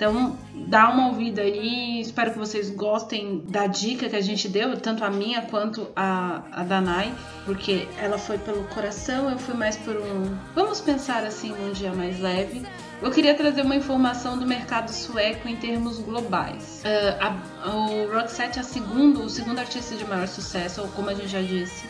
[0.01, 0.35] Então,
[0.67, 2.01] dá uma ouvida aí.
[2.01, 6.43] Espero que vocês gostem da dica que a gente deu, tanto a minha quanto a,
[6.53, 7.13] a Danai,
[7.45, 10.35] porque ela foi pelo coração, eu fui mais por um.
[10.55, 12.63] Vamos pensar assim num dia mais leve.
[13.03, 16.83] Eu queria trazer uma informação do mercado sueco em termos globais.
[16.83, 21.11] Uh, a, o Roxette é a segundo, o segundo artista de maior sucesso, ou como
[21.11, 21.85] a gente já disse,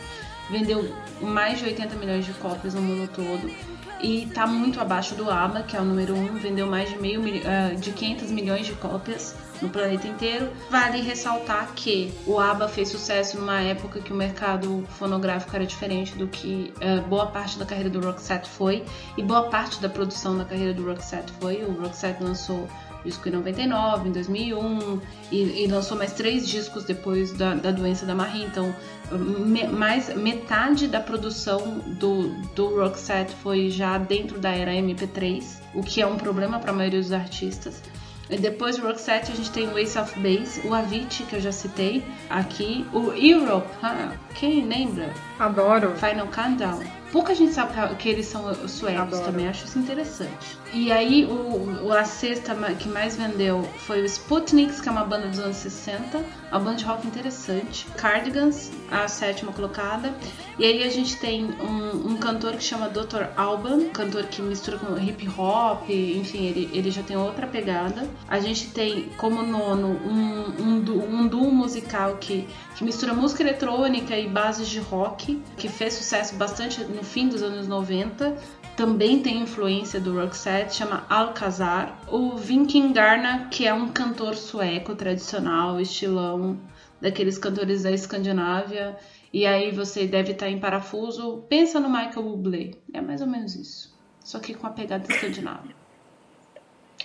[0.49, 3.49] vendeu mais de 80 milhões de cópias no mundo todo
[4.01, 6.99] e está muito abaixo do ABBA, que é o número 1, um, vendeu mais de,
[6.99, 10.49] meio, uh, de 500 milhões de cópias no planeta inteiro.
[10.69, 16.15] Vale ressaltar que o ABBA fez sucesso numa época que o mercado fonográfico era diferente
[16.15, 18.83] do que uh, boa parte da carreira do Roxette foi,
[19.17, 21.63] e boa parte da produção da carreira do Roxette foi.
[21.63, 22.67] O Roxette lançou
[23.03, 28.05] disco em 99, em 2001, e, e lançou mais três discos depois da, da doença
[28.05, 28.43] da Marie.
[28.43, 28.73] Então,
[29.17, 35.43] me, mais metade da produção do, do Roxette foi já dentro da era MP3,
[35.73, 37.81] o que é um problema para a maioria dos artistas.
[38.29, 41.41] E depois do Roxette a gente tem o Ace of Base, o Avicii, que eu
[41.41, 45.13] já citei aqui, o Europe, ah, quem lembra?
[45.37, 45.93] Adoro.
[45.97, 47.00] Final Countdown.
[47.11, 49.25] Pouca gente sabe que eles são suecos Adoro.
[49.25, 50.57] também, acho isso interessante.
[50.73, 55.27] E aí, o, a sexta que mais vendeu foi o Sputniks, que é uma banda
[55.27, 57.85] dos anos 60, uma banda de rock interessante.
[57.97, 60.13] Cardigans, a sétima colocada.
[60.57, 63.25] E aí a gente tem um, um cantor que chama Dr.
[63.35, 68.07] Alban, cantor que mistura com hip hop, enfim, ele, ele já tem outra pegada.
[68.27, 74.15] A gente tem como nono um, um, um duo musical que, que mistura música eletrônica
[74.15, 78.37] e bases de rock, que fez sucesso bastante no fim dos anos 90
[78.75, 81.99] também tem influência do Roxette, chama Alcazar.
[82.07, 86.59] O Vinkin Garna, que é um cantor sueco tradicional, estilão,
[86.99, 88.97] daqueles cantores da Escandinávia.
[89.33, 91.43] E aí você deve estar em parafuso.
[91.49, 92.71] Pensa no Michael Bublé.
[92.93, 93.97] É mais ou menos isso.
[94.23, 95.80] Só que com a pegada escandinava.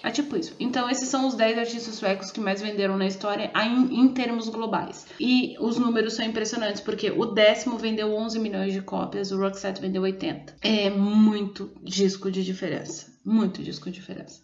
[0.02, 0.54] É tipo isso.
[0.60, 4.48] Então, esses são os 10 artistas suecos que mais venderam na história em, em, termos
[4.48, 5.06] globais.
[5.18, 9.80] E os números são impressionantes, porque o décimo vendeu 11 milhões de cópias, o Roxette
[9.80, 10.56] vendeu 80.
[10.62, 13.06] É muito disco de diferença.
[13.24, 14.40] Muito disco de diferença.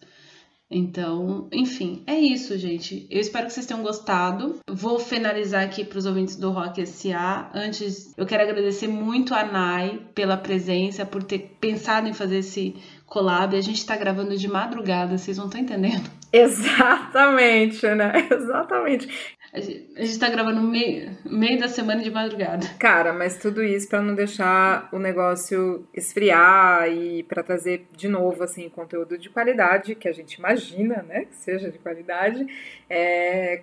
[0.73, 3.07] Então, enfim, é isso, gente.
[3.09, 4.59] Eu espero que vocês tenham gostado.
[4.67, 7.51] Vou finalizar aqui para os ouvintes do Rock SA.
[7.53, 12.75] Antes, eu quero agradecer muito a Nai pela presença, por ter pensado em fazer esse
[13.13, 13.55] collab.
[13.55, 16.09] A gente está gravando de madrugada, vocês não estão entendendo.
[16.33, 18.27] Exatamente, né?
[18.31, 19.07] Exatamente.
[19.53, 22.65] A gente está gravando meio, meio da semana de madrugada.
[22.79, 28.41] Cara, mas tudo isso para não deixar o negócio esfriar e para trazer de novo
[28.43, 32.47] assim conteúdo de qualidade que a gente imagina, né, que seja de qualidade,
[32.89, 33.61] é,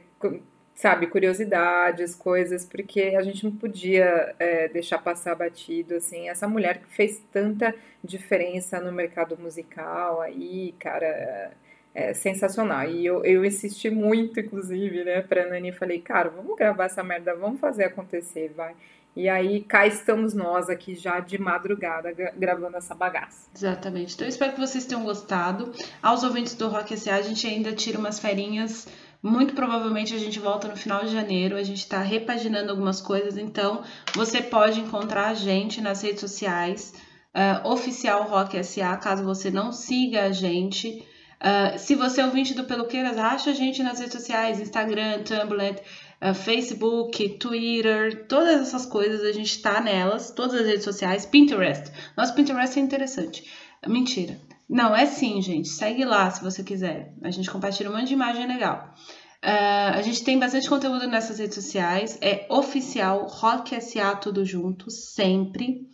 [0.80, 6.78] sabe, curiosidades, coisas, porque a gente não podia é, deixar passar batido, assim, essa mulher
[6.78, 11.52] que fez tanta diferença no mercado musical aí, cara,
[11.94, 12.88] é sensacional.
[12.88, 17.34] E eu, eu insisti muito, inclusive, né, pra Nani, falei, cara, vamos gravar essa merda,
[17.34, 18.74] vamos fazer acontecer, vai.
[19.14, 23.50] E aí cá estamos nós aqui já de madrugada gravando essa bagaça.
[23.54, 24.14] Exatamente.
[24.14, 25.72] Então eu espero que vocês tenham gostado.
[26.00, 28.86] Aos ouvintes do Rock SA, a gente ainda tira umas ferinhas
[29.22, 31.56] muito provavelmente a gente volta no final de janeiro.
[31.56, 33.82] A gente está repaginando algumas coisas, então
[34.14, 36.94] você pode encontrar a gente nas redes sociais,
[37.34, 41.04] uh, oficial Rock SA, caso você não siga a gente.
[41.40, 45.80] Uh, se você é ouvinte do Peluqueiras, acha a gente nas redes sociais, Instagram, Tumblr,
[46.20, 51.90] uh, Facebook, Twitter, todas essas coisas, a gente está nelas, todas as redes sociais, Pinterest.
[52.16, 53.44] Nosso Pinterest é interessante.
[53.86, 54.38] Mentira.
[54.70, 55.68] Não, é sim, gente.
[55.68, 57.12] Segue lá se você quiser.
[57.24, 58.94] A gente compartilha um monte de imagem legal.
[59.42, 62.16] Uh, a gente tem bastante conteúdo nessas redes sociais.
[62.22, 65.88] É oficial Rock SA tudo junto, sempre.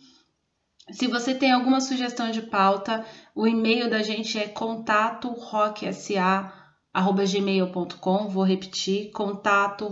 [0.91, 3.03] Se você tem alguma sugestão de pauta,
[3.33, 5.27] o e-mail da gente é contato
[7.01, 8.27] gmail.com.
[8.27, 9.87] Vou repetir, contato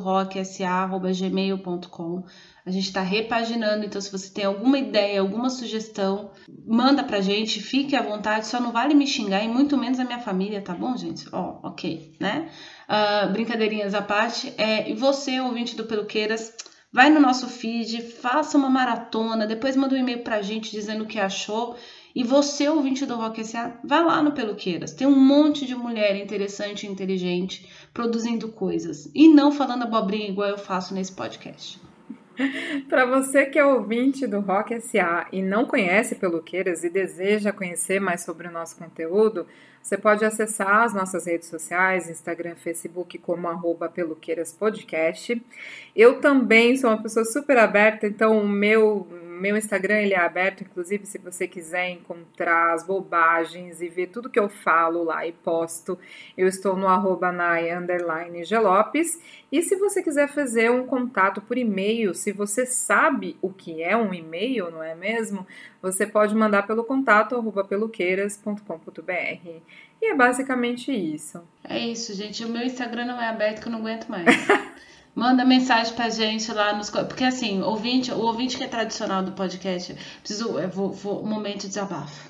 [1.13, 2.23] gmail.com.
[2.65, 6.31] A gente está repaginando, então se você tem alguma ideia, alguma sugestão,
[6.65, 10.03] manda pra gente, fique à vontade, só não vale me xingar e muito menos a
[10.03, 11.27] minha família, tá bom, gente?
[11.31, 12.49] Ó, oh, ok, né?
[12.89, 14.51] Uh, brincadeirinhas à parte.
[14.57, 16.55] É, e você, ouvinte do Peluqueiras,
[16.91, 21.07] vai no nosso feed, faça uma maratona, depois manda um e-mail pra gente dizendo o
[21.07, 21.77] que achou.
[22.15, 24.93] E você, ouvinte do Rock S.A., vai lá no Peluqueiras.
[24.93, 29.11] Tem um monte de mulher interessante e inteligente produzindo coisas.
[29.13, 31.77] E não falando abobrinha igual eu faço nesse podcast.
[32.87, 37.99] Para você que é ouvinte do Rock SA e não conhece Peluqueiras e deseja conhecer
[37.99, 39.45] mais sobre o nosso conteúdo,
[39.81, 45.39] você pode acessar as nossas redes sociais, Instagram, Facebook, como arroba Peluqueiras Podcast.
[45.95, 50.61] Eu também sou uma pessoa super aberta, então o meu meu Instagram ele é aberto,
[50.61, 55.31] inclusive se você quiser encontrar as bobagens e ver tudo que eu falo lá e
[55.31, 55.97] posto,
[56.37, 59.19] eu estou no arroba underline gelopes.
[59.51, 63.95] E se você quiser fazer um contato por e-mail, se você sabe o que é
[63.95, 65.45] um e-mail, não é mesmo?
[65.81, 69.61] Você pode mandar pelo contato arroba peluqueiras.com.br.
[70.01, 71.41] E é basicamente isso.
[71.63, 72.43] É isso, gente.
[72.43, 74.25] O meu Instagram não é aberto que eu não aguento mais.
[75.15, 76.89] Manda mensagem pra gente lá nos.
[76.89, 80.59] Porque assim, ouvinte, o ouvinte que é tradicional do podcast, preciso.
[80.59, 82.29] Eu vou, vou, um momento de desabafo.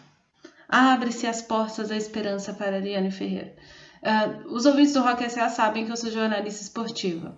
[0.70, 3.56] Abre-se as portas da esperança para Ariane Ferreira.
[4.04, 5.50] Uh, os ouvintes do Rock S.A.
[5.50, 7.36] sabem que eu sou jornalista esportiva.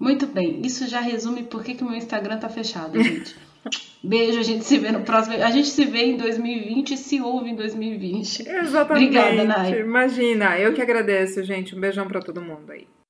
[0.00, 3.36] Muito bem, isso já resume por que, que o meu Instagram tá fechado, gente.
[4.02, 5.42] Beijo, a gente se vê no próximo.
[5.42, 8.48] A gente se vê em 2020 e se ouve em 2020.
[8.48, 9.16] Exatamente.
[9.16, 9.80] Obrigada, Nai.
[9.80, 11.74] Imagina, eu que agradeço, gente.
[11.74, 12.86] Um beijão para todo mundo aí.